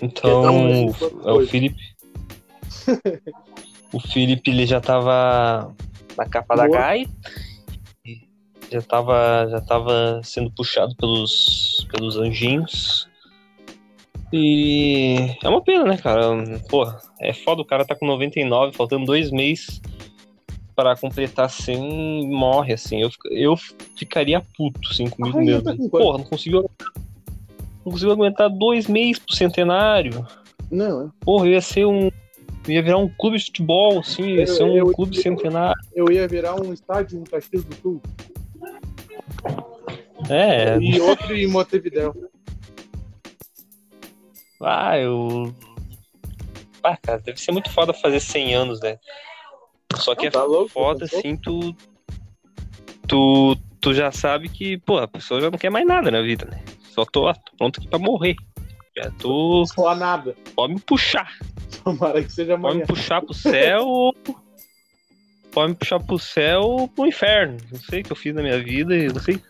Então, 0.00 0.94
é 1.24 1.32
o 1.32 1.46
Felipe. 1.46 1.82
o 3.92 4.00
Felipe 4.00 4.50
ele 4.50 4.66
já 4.66 4.80
tava 4.80 5.74
na 6.16 6.26
capa 6.26 6.54
Boa. 6.54 6.68
da 6.68 6.74
Gai. 6.74 7.06
Já 8.70 8.80
tava, 8.82 9.48
já 9.50 9.60
tava 9.60 10.20
sendo 10.22 10.50
puxado 10.52 10.94
pelos, 10.94 11.86
pelos 11.90 12.16
anjinhos. 12.16 13.09
E 14.32 15.36
é 15.42 15.48
uma 15.48 15.62
pena, 15.62 15.84
né, 15.84 15.96
cara? 15.96 16.30
Pô, 16.68 16.86
é 17.20 17.32
foda, 17.32 17.62
o 17.62 17.64
cara 17.64 17.84
tá 17.84 17.94
com 17.94 18.06
99, 18.06 18.76
faltando 18.76 19.06
dois 19.06 19.30
meses 19.30 19.80
para 20.74 20.96
completar 20.96 21.50
100 21.50 22.28
morre, 22.28 22.74
assim. 22.74 23.02
Eu, 23.02 23.10
eu 23.30 23.56
ficaria 23.96 24.40
puto, 24.56 24.88
assim, 24.90 25.08
comigo 25.10 25.38
Ai, 25.38 25.44
mesmo. 25.44 25.64
Tá 25.64 25.74
Porra, 25.90 26.18
não 26.18 26.24
conseguiu. 26.24 26.70
Não 27.84 27.92
conseguiu 27.92 28.12
aguentar 28.12 28.48
dois 28.48 28.86
meses 28.86 29.18
pro 29.18 29.34
centenário. 29.34 30.26
Não, 30.70 31.06
é. 31.06 31.10
Porra, 31.20 31.46
eu 31.46 31.52
ia 31.52 31.60
ser 31.60 31.86
um 31.86 32.10
ia 32.68 32.82
virar 32.82 32.98
um 32.98 33.08
clube 33.08 33.38
de 33.38 33.46
futebol, 33.46 33.98
assim, 34.00 34.34
ia 34.34 34.46
ser 34.46 34.64
um 34.64 34.76
eu, 34.76 34.92
clube 34.92 35.16
eu, 35.16 35.22
centenário. 35.22 35.80
Eu 35.94 36.10
ia 36.10 36.28
virar 36.28 36.54
um 36.60 36.72
estádio 36.72 37.18
em 37.18 37.24
Caxias 37.24 37.64
do 37.64 37.74
Sul. 37.76 38.02
É. 40.28 40.78
E 40.78 41.00
outro 41.00 41.34
em 41.34 41.46
Montevideo. 41.46 42.29
Ah, 44.60 44.98
eu. 44.98 45.54
Ah, 46.82 46.96
cara, 46.96 47.18
deve 47.18 47.40
ser 47.40 47.52
muito 47.52 47.70
foda 47.70 47.92
fazer 47.92 48.20
100 48.20 48.54
anos, 48.54 48.80
né? 48.80 48.98
Só 49.96 50.14
que 50.14 50.22
Não, 50.22 50.28
é 50.28 50.30
tá 50.30 50.44
louco, 50.44 50.68
foda, 50.70 51.06
tá 51.08 51.16
assim, 51.16 51.36
tu. 51.36 51.74
Tu, 53.08 53.56
tu 53.80 53.92
já 53.94 54.12
sabe 54.12 54.48
que, 54.48 54.78
pô, 54.78 54.98
a 54.98 55.08
pessoa 55.08 55.40
já 55.40 55.50
não 55.50 55.58
quer 55.58 55.70
mais 55.70 55.86
nada 55.86 56.10
na 56.10 56.22
vida, 56.22 56.46
né? 56.46 56.62
Só 56.90 57.04
tô, 57.04 57.32
tô 57.32 57.56
pronto 57.58 57.80
aqui 57.80 57.88
pra 57.88 57.98
morrer. 57.98 58.36
Já 58.96 59.10
tô. 59.12 59.64
Só 59.66 59.94
nada. 59.94 60.36
Pode 60.54 60.74
me 60.74 60.80
puxar. 60.80 61.32
Tomara 61.82 62.22
que 62.22 62.30
seja 62.32 62.52
Pode 62.58 62.66
amanhã. 62.66 62.80
me 62.80 62.86
puxar 62.86 63.22
pro 63.22 63.34
céu 63.34 63.86
ou. 63.86 64.14
Pode 65.52 65.70
me 65.70 65.74
puxar 65.74 66.00
pro 66.00 66.18
céu 66.18 66.60
ou 66.62 66.88
pro 66.88 67.06
inferno. 67.06 67.56
Não 67.72 67.80
sei 67.80 68.00
o 68.00 68.04
que 68.04 68.12
eu 68.12 68.16
fiz 68.16 68.34
na 68.34 68.42
minha 68.42 68.62
vida, 68.62 68.94
eu 68.94 69.12
não 69.12 69.20
sei 69.20 69.40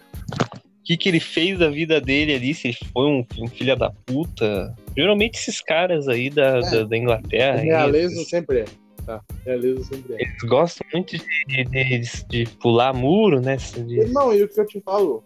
o 0.81 0.83
que, 0.85 0.97
que 0.97 1.09
ele 1.09 1.21
fez 1.21 1.59
da 1.59 1.69
vida 1.69 2.01
dele 2.01 2.35
ali, 2.35 2.55
se 2.55 2.69
ele 2.69 2.77
foi 2.93 3.07
um, 3.07 3.25
um 3.39 3.47
filho 3.49 3.77
da 3.77 3.91
puta. 4.07 4.75
Geralmente 4.97 5.39
esses 5.39 5.61
caras 5.61 6.09
aí 6.09 6.31
da, 6.31 6.59
É. 6.59 6.61
da, 6.63 6.83
da 6.85 6.97
Inglaterra. 6.97 7.59
Realeza 7.61 8.15
eles, 8.15 8.29
sempre 8.29 8.61
é. 8.61 8.65
Tá. 9.07 9.21
Realeza 9.45 9.85
sempre 9.85 10.15
é. 10.15 10.23
eles 10.23 10.43
gostam 10.45 10.87
muito 10.93 11.17
de, 11.17 11.25
de, 11.47 11.65
de- 11.99 12.25
de 12.29 12.47
pular 12.57 12.93
muro, 12.95 13.41
né? 13.41 13.57
De, 13.57 14.07
Não, 14.13 14.33
e 14.35 14.43
o 14.43 14.49
que 14.49 14.61
eu 14.61 14.67
te 14.67 14.81
falo, 14.81 15.23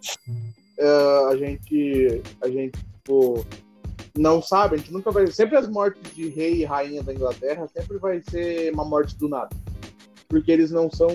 é, 0.79 0.87
a 1.31 1.37
gente, 1.37 2.21
a 2.43 2.49
gente, 2.49 2.79
tipo, 2.95 3.47
não 4.17 4.43
sabe, 4.43 4.75
a 4.75 4.79
gente 4.79 4.93
nunca 4.93 5.11
vai. 5.11 5.27
Sempre 5.29 5.57
as 5.57 5.69
mortes 5.69 6.03
de 6.15 6.29
rei 6.29 6.57
e 6.63 6.65
rainha 6.65 7.03
da 7.03 7.13
Inglaterra 7.15 7.67
sempre 7.69 7.99
vai 7.99 8.21
ser 8.29 8.73
uma 8.73 8.85
morte 8.85 9.17
do 9.17 9.29
nada. 9.29 9.51
Porque 10.29 10.51
eles 10.51 10.71
não 10.71 10.91
são. 10.91 11.09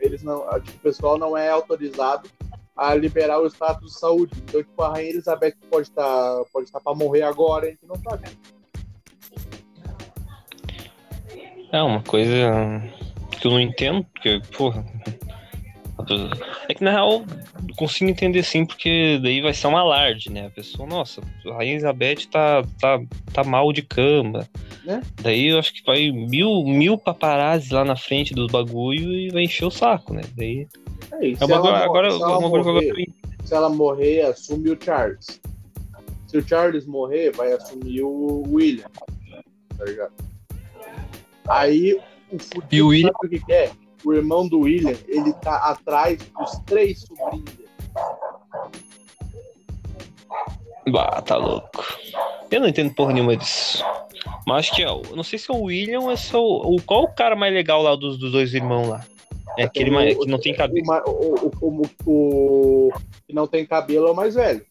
Eles 0.00 0.22
não. 0.22 0.40
Tipo, 0.60 0.76
o 0.78 0.80
pessoal 0.80 1.18
não 1.18 1.36
é 1.36 1.48
autorizado 1.50 2.28
a 2.76 2.94
liberar 2.94 3.40
o 3.40 3.46
status 3.46 3.92
de 3.92 3.98
saúde. 3.98 4.32
Então, 4.36 4.62
tipo, 4.62 4.82
a 4.82 4.90
rainha 4.90 5.10
Elizabeth 5.10 5.54
pode 5.70 5.88
estar 5.88 6.44
pode 6.52 6.66
estar 6.66 6.80
para 6.80 6.94
morrer 6.94 7.22
agora, 7.22 7.66
a 7.66 7.70
gente 7.70 7.86
não 7.86 7.96
sabe. 7.96 8.28
É 11.72 11.82
uma 11.82 12.02
coisa 12.02 12.82
que 13.40 13.46
eu 13.46 13.50
não 13.50 13.60
entendo, 13.60 14.04
porque, 14.04 14.40
porra. 14.56 14.84
É 16.68 16.74
que 16.74 16.84
na 16.84 16.90
real 16.90 17.24
consigo 17.76 18.10
entender 18.10 18.42
sim, 18.42 18.64
porque 18.64 19.18
daí 19.22 19.40
vai 19.40 19.52
ser 19.52 19.66
um 19.66 19.76
alarde, 19.76 20.30
né? 20.30 20.46
A 20.46 20.50
pessoa, 20.50 20.88
nossa, 20.88 21.20
a 21.46 21.54
Rainha 21.54 21.72
Elizabeth 21.74 22.26
tá, 22.30 22.62
tá, 22.80 23.00
tá 23.32 23.44
mal 23.44 23.72
de 23.72 23.82
cama. 23.82 24.48
Né? 24.84 25.02
Daí 25.20 25.48
eu 25.48 25.58
acho 25.58 25.72
que 25.74 25.82
vai 25.84 26.10
mil, 26.10 26.64
mil 26.64 26.96
paparazzi 26.96 27.72
lá 27.74 27.84
na 27.84 27.96
frente 27.96 28.32
dos 28.34 28.50
bagulho 28.50 29.12
e 29.12 29.30
vai 29.30 29.42
encher 29.42 29.64
o 29.64 29.70
saco, 29.70 30.14
né? 30.14 30.22
Daí. 30.36 30.66
É 31.12 31.26
isso. 31.28 31.42
É 31.42 31.46
uma, 31.46 31.56
agora, 31.56 31.84
agora, 31.84 32.10
se 32.10 32.22
ela 32.22 32.40
morrer- 32.40 32.62
gosto 32.62 33.12
se 33.44 33.54
ela 33.54 33.68
morrer, 33.68 34.20
assume 34.22 34.70
o 34.70 34.78
Charles. 34.82 35.40
Se 36.26 36.38
o 36.38 36.48
Charles 36.48 36.86
morrer, 36.86 37.30
vai 37.32 37.52
assumir 37.52 38.02
o 38.02 38.42
William. 38.48 38.88
Tá 39.78 39.84
ligado? 39.84 40.12
Aí 41.48 41.98
o 42.32 42.38
fudido 42.38 42.66
E 42.74 42.82
o 42.82 42.88
William- 42.88 43.12
sabe 43.12 43.26
o 43.26 43.30
que, 43.38 43.46
que 43.46 43.52
é? 43.52 43.70
O 44.06 44.12
irmão 44.14 44.46
do 44.46 44.60
William, 44.60 44.96
ele 45.08 45.32
tá 45.34 45.56
atrás 45.70 46.16
dos 46.38 46.58
três 46.60 47.00
sobrinhos 47.00 47.50
dele. 47.56 47.68
Bah, 50.88 51.20
tá 51.22 51.36
louco. 51.36 51.84
Eu 52.48 52.60
não 52.60 52.68
entendo 52.68 52.94
porra 52.94 53.12
nenhuma 53.12 53.36
disso. 53.36 53.84
Mas 54.46 54.58
acho 54.68 54.76
que 54.76 54.82
é. 54.84 54.86
Não 55.14 55.24
sei 55.24 55.38
se 55.40 55.50
é 55.50 55.54
o 55.54 55.62
William 55.62 56.00
ou 56.00 56.16
se 56.16 56.32
é 56.34 56.38
o. 56.38 56.76
Qual 56.86 57.02
o 57.02 57.12
cara 57.14 57.34
mais 57.34 57.52
legal 57.52 57.82
lá 57.82 57.96
dos, 57.96 58.16
dos 58.16 58.30
dois 58.30 58.54
irmãos 58.54 58.86
lá? 58.86 59.04
É 59.58 59.64
aquele 59.64 59.90
O- 59.90 59.94
mais, 59.94 60.16
que 60.16 60.26
não 60.26 60.38
tem 60.38 60.52
O, 60.52 60.56
cabeça. 60.56 60.86
ma- 60.86 61.02
o, 61.04 61.50
o, 61.60 61.82
o, 61.82 61.82
o- 62.88 62.92
que 63.26 63.34
não 63.34 63.48
tem 63.48 63.66
cabelo 63.66 64.06
é 64.06 64.10
o 64.12 64.14
mais 64.14 64.36
velho. 64.36 64.64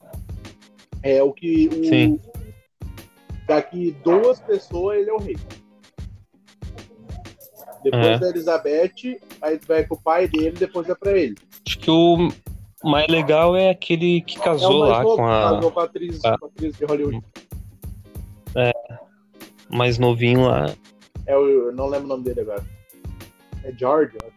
É 1.04 1.22
o 1.22 1.34
que. 1.34 1.68
O, 1.68 1.84
Sim. 1.86 2.20
Daqui 3.48 3.92
duas 4.04 4.40
pessoas, 4.40 5.00
ele 5.00 5.10
é 5.10 5.14
o 5.14 5.18
rei. 5.20 5.36
Depois 7.86 8.04
É. 8.04 8.18
da 8.18 8.30
Elizabeth, 8.30 9.20
aí 9.44 9.60
vai 9.68 9.84
pro 9.86 9.96
pai 10.02 10.28
dele, 10.28 10.52
depois 10.58 10.90
é 10.90 10.96
pra 10.96 11.12
ele. 11.16 11.36
Acho 11.68 11.78
que 11.78 11.92
o 11.92 12.30
mais 12.84 13.08
legal 13.08 13.56
é 13.56 13.70
aquele 13.70 14.22
que 14.22 14.40
é 14.40 14.44
casou 14.44 14.80
mais 14.80 14.92
lá 14.92 15.04
novo, 15.04 15.16
com 15.18 15.26
a 15.28 15.42
casou 15.52 15.72
com 15.72 15.80
a 15.80 15.84
atriz, 15.84 16.26
Ah. 16.26 16.36
com 16.40 16.46
a 16.46 16.48
atriz 16.50 16.76
de 16.76 16.86
Hollywood. 16.86 17.22
mais 19.70 20.00
novinho 20.00 20.48
lá. 20.48 20.74
É 21.28 21.38
o, 21.38 21.48
eu 21.48 21.72
não 21.76 21.88
lembro 21.88 22.06
o 22.06 22.10
nome 22.10 22.24
dele 22.24 22.42
agora. 22.42 22.64
É 23.64 23.72
George, 23.72 24.16
eu 24.20 24.28
acho. 24.28 24.36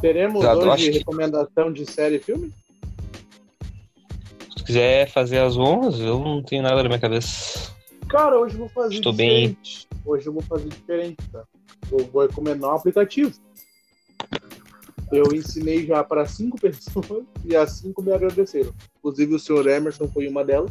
Teremos 0.00 0.42
Exato, 0.42 0.58
hoje 0.60 0.68
acho 0.70 0.84
que- 0.90 0.98
recomendação 0.98 1.72
de 1.72 1.86
série 1.86 2.16
e 2.16 2.18
filme? 2.18 2.52
Se 4.64 4.68
quiser 4.68 5.10
fazer 5.10 5.38
as 5.40 5.58
honras, 5.58 6.00
eu 6.00 6.18
não 6.18 6.42
tenho 6.42 6.62
nada 6.62 6.82
na 6.82 6.88
minha 6.88 6.98
cabeça. 6.98 7.70
Cara, 8.08 8.38
hoje 8.40 8.54
eu 8.54 8.60
vou 8.60 8.68
fazer 8.70 8.94
Estou 8.94 9.12
bem. 9.12 9.48
diferente. 9.50 9.86
Hoje 10.06 10.26
eu 10.26 10.32
vou 10.32 10.42
fazer 10.42 10.68
diferente, 10.68 11.16
tá? 11.30 11.44
Eu 11.92 12.06
vou 12.06 12.22
recomendar 12.26 12.70
um 12.72 12.76
aplicativo. 12.76 13.32
Eu 15.12 15.24
ensinei 15.34 15.84
já 15.86 16.02
para 16.02 16.24
cinco 16.26 16.56
pessoas 16.60 17.24
e 17.44 17.54
as 17.54 17.72
cinco 17.72 18.02
me 18.02 18.12
agradeceram. 18.12 18.72
Inclusive 18.98 19.34
o 19.34 19.38
senhor 19.38 19.66
Emerson 19.66 20.08
foi 20.08 20.26
uma 20.28 20.42
delas. 20.42 20.70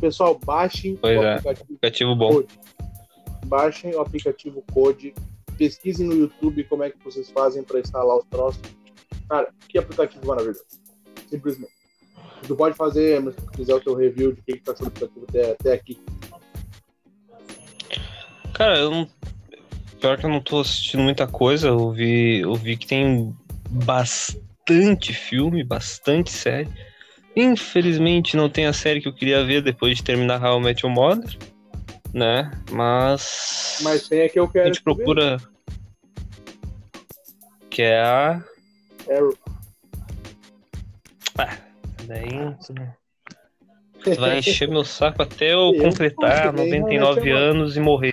Pessoal, 0.00 0.38
baixem 0.44 0.96
Pois 0.96 1.16
o 1.16 1.22
é. 1.22 1.34
aplicativo 1.34 1.64
Aplicativo 1.76 2.16
bom. 2.16 2.32
Code. 2.34 2.48
Baixem 3.46 3.94
o 3.94 4.00
aplicativo 4.00 4.64
Code. 4.72 5.14
Pesquisem 5.56 6.08
no 6.08 6.14
YouTube 6.16 6.64
como 6.64 6.82
é 6.82 6.90
que 6.90 6.98
vocês 7.04 7.30
fazem 7.30 7.62
para 7.62 7.78
instalar 7.78 8.16
os 8.18 8.24
troços. 8.24 8.60
Cara, 9.28 9.54
que 9.68 9.78
aplicativo 9.78 10.26
maravilhoso. 10.26 10.64
Simplesmente. 11.30 11.73
Tu 12.46 12.54
pode 12.54 12.76
fazer, 12.76 13.16
Emerson, 13.16 13.40
se 13.40 13.56
quiser 13.56 13.74
o 13.74 13.80
teu 13.80 13.94
review 13.94 14.32
de 14.32 14.40
o 14.40 14.44
que 14.44 14.56
tá 14.58 14.72
achando 14.72 14.90
do 14.90 15.04
aplicativo 15.04 15.26
até, 15.28 15.52
até 15.52 15.72
aqui. 15.72 15.98
Cara, 18.52 18.78
eu 18.78 18.90
não. 18.90 19.08
Pior 20.00 20.18
que 20.18 20.26
eu 20.26 20.30
não 20.30 20.40
tô 20.40 20.60
assistindo 20.60 21.02
muita 21.02 21.26
coisa. 21.26 21.68
Eu 21.68 21.90
vi, 21.90 22.40
eu 22.40 22.54
vi 22.54 22.76
que 22.76 22.86
tem 22.86 23.34
bastante 23.70 25.12
filme, 25.12 25.64
bastante 25.64 26.30
série. 26.30 26.68
Infelizmente 27.34 28.36
não 28.36 28.48
tem 28.48 28.66
a 28.66 28.72
série 28.72 29.00
que 29.00 29.08
eu 29.08 29.14
queria 29.14 29.44
ver 29.44 29.62
depois 29.62 29.96
de 29.96 30.04
terminar 30.04 30.42
How 30.42 30.60
I 30.60 30.62
Met 30.62 30.86
Your 30.86 30.94
Mother, 30.94 31.36
né? 32.12 32.50
Mas. 32.70 33.78
Mas 33.82 34.08
tem 34.08 34.22
a 34.22 34.28
que 34.28 34.38
eu 34.38 34.44
a 34.44 34.52
quero. 34.52 34.66
gente 34.66 34.82
procura. 34.82 35.38
Que 37.70 37.82
é 37.82 38.00
a. 38.00 38.44
ver. 39.06 39.14
Arrow. 39.16 39.34
Daí. 42.06 42.28
Tu 44.02 44.14
vai 44.20 44.38
encher 44.38 44.68
meu 44.68 44.84
saco 44.84 45.22
até 45.22 45.52
eu 45.54 45.72
Eu 45.74 45.82
completar 45.82 46.52
posso, 46.52 46.64
nem 46.64 46.80
99 46.80 47.20
realmente 47.20 47.28
é 47.28 47.32
anos 47.32 47.76
e 47.76 47.80
morrer. 47.80 48.12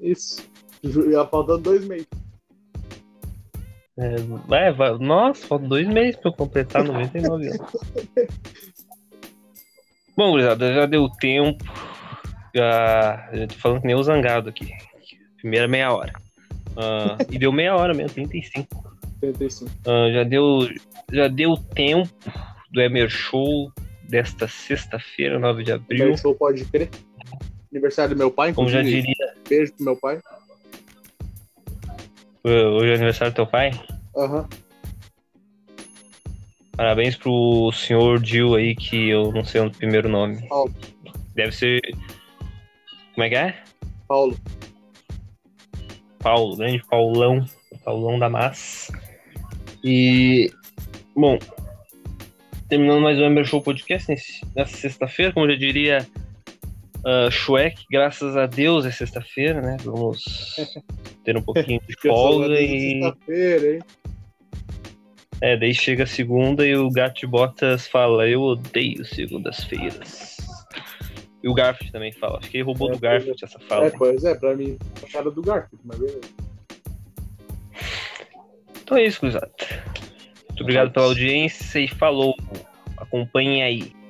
Isso. 0.00 0.42
Ia 0.84 1.24
faltando 1.24 1.58
dois 1.62 1.86
meses. 1.86 2.06
É, 3.98 4.14
é, 4.66 4.72
vai- 4.72 4.98
nossa, 4.98 5.46
faltam 5.46 5.68
dois 5.68 5.86
meses 5.86 6.16
pra 6.16 6.30
eu 6.30 6.34
completar 6.34 6.82
99 6.84 7.48
anos. 7.48 7.60
Bom, 10.16 10.30
gurizada, 10.32 10.74
já 10.74 10.86
deu 10.86 11.08
tempo. 11.08 11.64
Já, 12.54 13.30
já 13.32 13.46
tô 13.46 13.54
falando 13.54 13.80
que 13.80 13.86
nem 13.86 13.96
o 13.96 14.02
zangado 14.02 14.50
aqui. 14.50 14.70
Primeira 15.38 15.66
meia 15.66 15.92
hora. 15.92 16.12
Ah, 16.76 17.16
e 17.30 17.38
deu 17.38 17.50
meia 17.52 17.74
hora 17.74 17.94
mesmo, 17.94 18.14
35. 18.14 18.68
35. 19.20 19.70
Ah, 19.86 20.10
já 20.12 20.22
deu 20.24 20.68
já 21.10 21.28
deu 21.28 21.56
tempo 21.56 22.10
do 22.72 22.80
Emer 22.80 23.08
Show 23.10 23.72
desta 24.08 24.48
sexta-feira, 24.48 25.38
9 25.38 25.62
de 25.62 25.72
abril. 25.72 26.06
Meu 26.06 26.16
show 26.16 26.34
pode 26.34 26.64
crer. 26.66 26.90
Aniversário 27.70 28.14
do 28.14 28.18
meu 28.18 28.30
pai, 28.30 28.52
Como 28.52 28.68
já 28.68 28.82
diria, 28.82 29.34
Beijo 29.48 29.72
pro 29.74 29.84
meu 29.84 29.96
pai. 29.96 30.20
hoje 32.44 32.90
é 32.90 32.94
aniversário 32.94 33.32
do 33.32 33.36
teu 33.36 33.46
pai. 33.46 33.70
Aham. 34.16 34.48
Parabéns 36.76 37.16
pro 37.16 37.70
senhor 37.72 38.22
Gil 38.24 38.54
aí, 38.54 38.74
que 38.74 39.10
eu 39.10 39.30
não 39.32 39.44
sei 39.44 39.60
o 39.60 39.70
primeiro 39.70 40.08
nome. 40.08 40.46
Paulo. 40.48 40.74
Deve 41.34 41.52
ser. 41.52 41.80
Como 43.14 43.24
é 43.24 43.28
que 43.28 43.34
é? 43.34 43.62
Paulo. 44.08 44.36
Paulo, 46.18 46.56
grande 46.56 46.82
Paulão. 46.88 47.44
Paulão 47.84 48.18
da 48.18 48.28
Massa. 48.28 48.92
E. 49.84 50.50
Bom. 51.14 51.38
Terminando 52.72 53.02
mais 53.02 53.18
um 53.18 53.26
Ember 53.26 53.44
Show 53.44 53.60
Podcast 53.60 54.10
nessa 54.56 54.74
sexta-feira, 54.78 55.30
como 55.30 55.44
eu 55.44 55.50
já 55.50 55.58
diria. 55.58 56.06
Uh, 57.04 57.30
Shrek, 57.30 57.84
graças 57.90 58.34
a 58.34 58.46
Deus 58.46 58.86
é 58.86 58.90
sexta-feira, 58.90 59.60
né? 59.60 59.76
Vamos 59.84 60.24
ter 61.22 61.36
um 61.36 61.42
pouquinho 61.42 61.82
de 61.86 61.94
folga 62.00 62.58
e. 62.58 63.02
Sexta-feira, 63.02 63.74
hein? 63.74 63.82
É, 65.42 65.54
daí 65.58 65.74
chega 65.74 66.04
a 66.04 66.06
segunda 66.06 66.66
e 66.66 66.74
o 66.74 66.88
Gato 66.90 67.20
de 67.20 67.26
Botas 67.26 67.86
fala: 67.86 68.26
Eu 68.26 68.40
odeio 68.40 69.04
segundas-feiras. 69.04 70.38
E 71.42 71.50
o 71.50 71.52
Garfield 71.52 71.92
também 71.92 72.12
fala. 72.12 72.38
Acho 72.38 72.48
que 72.48 72.56
ele 72.56 72.64
roubou 72.64 72.88
É, 72.88 72.92
do 72.92 72.98
Garfield 72.98 73.44
essa 73.44 73.58
fala. 73.58 73.84
É, 73.84 73.90
pois 73.90 74.24
é, 74.24 74.34
pra 74.34 74.56
mim, 74.56 74.78
a 75.06 75.12
cara 75.12 75.30
do 75.30 75.42
Garfield, 75.42 75.84
mas 75.84 75.98
beleza. 75.98 76.20
Então 78.82 78.96
é 78.96 79.04
isso, 79.04 79.20
gurizada. 79.20 79.52
Obrigado 80.62 80.90
pela 80.92 81.06
audiência 81.06 81.78
e 81.78 81.88
falou. 81.88 82.36
Acompanhem 82.96 83.62
aí. 83.62 84.01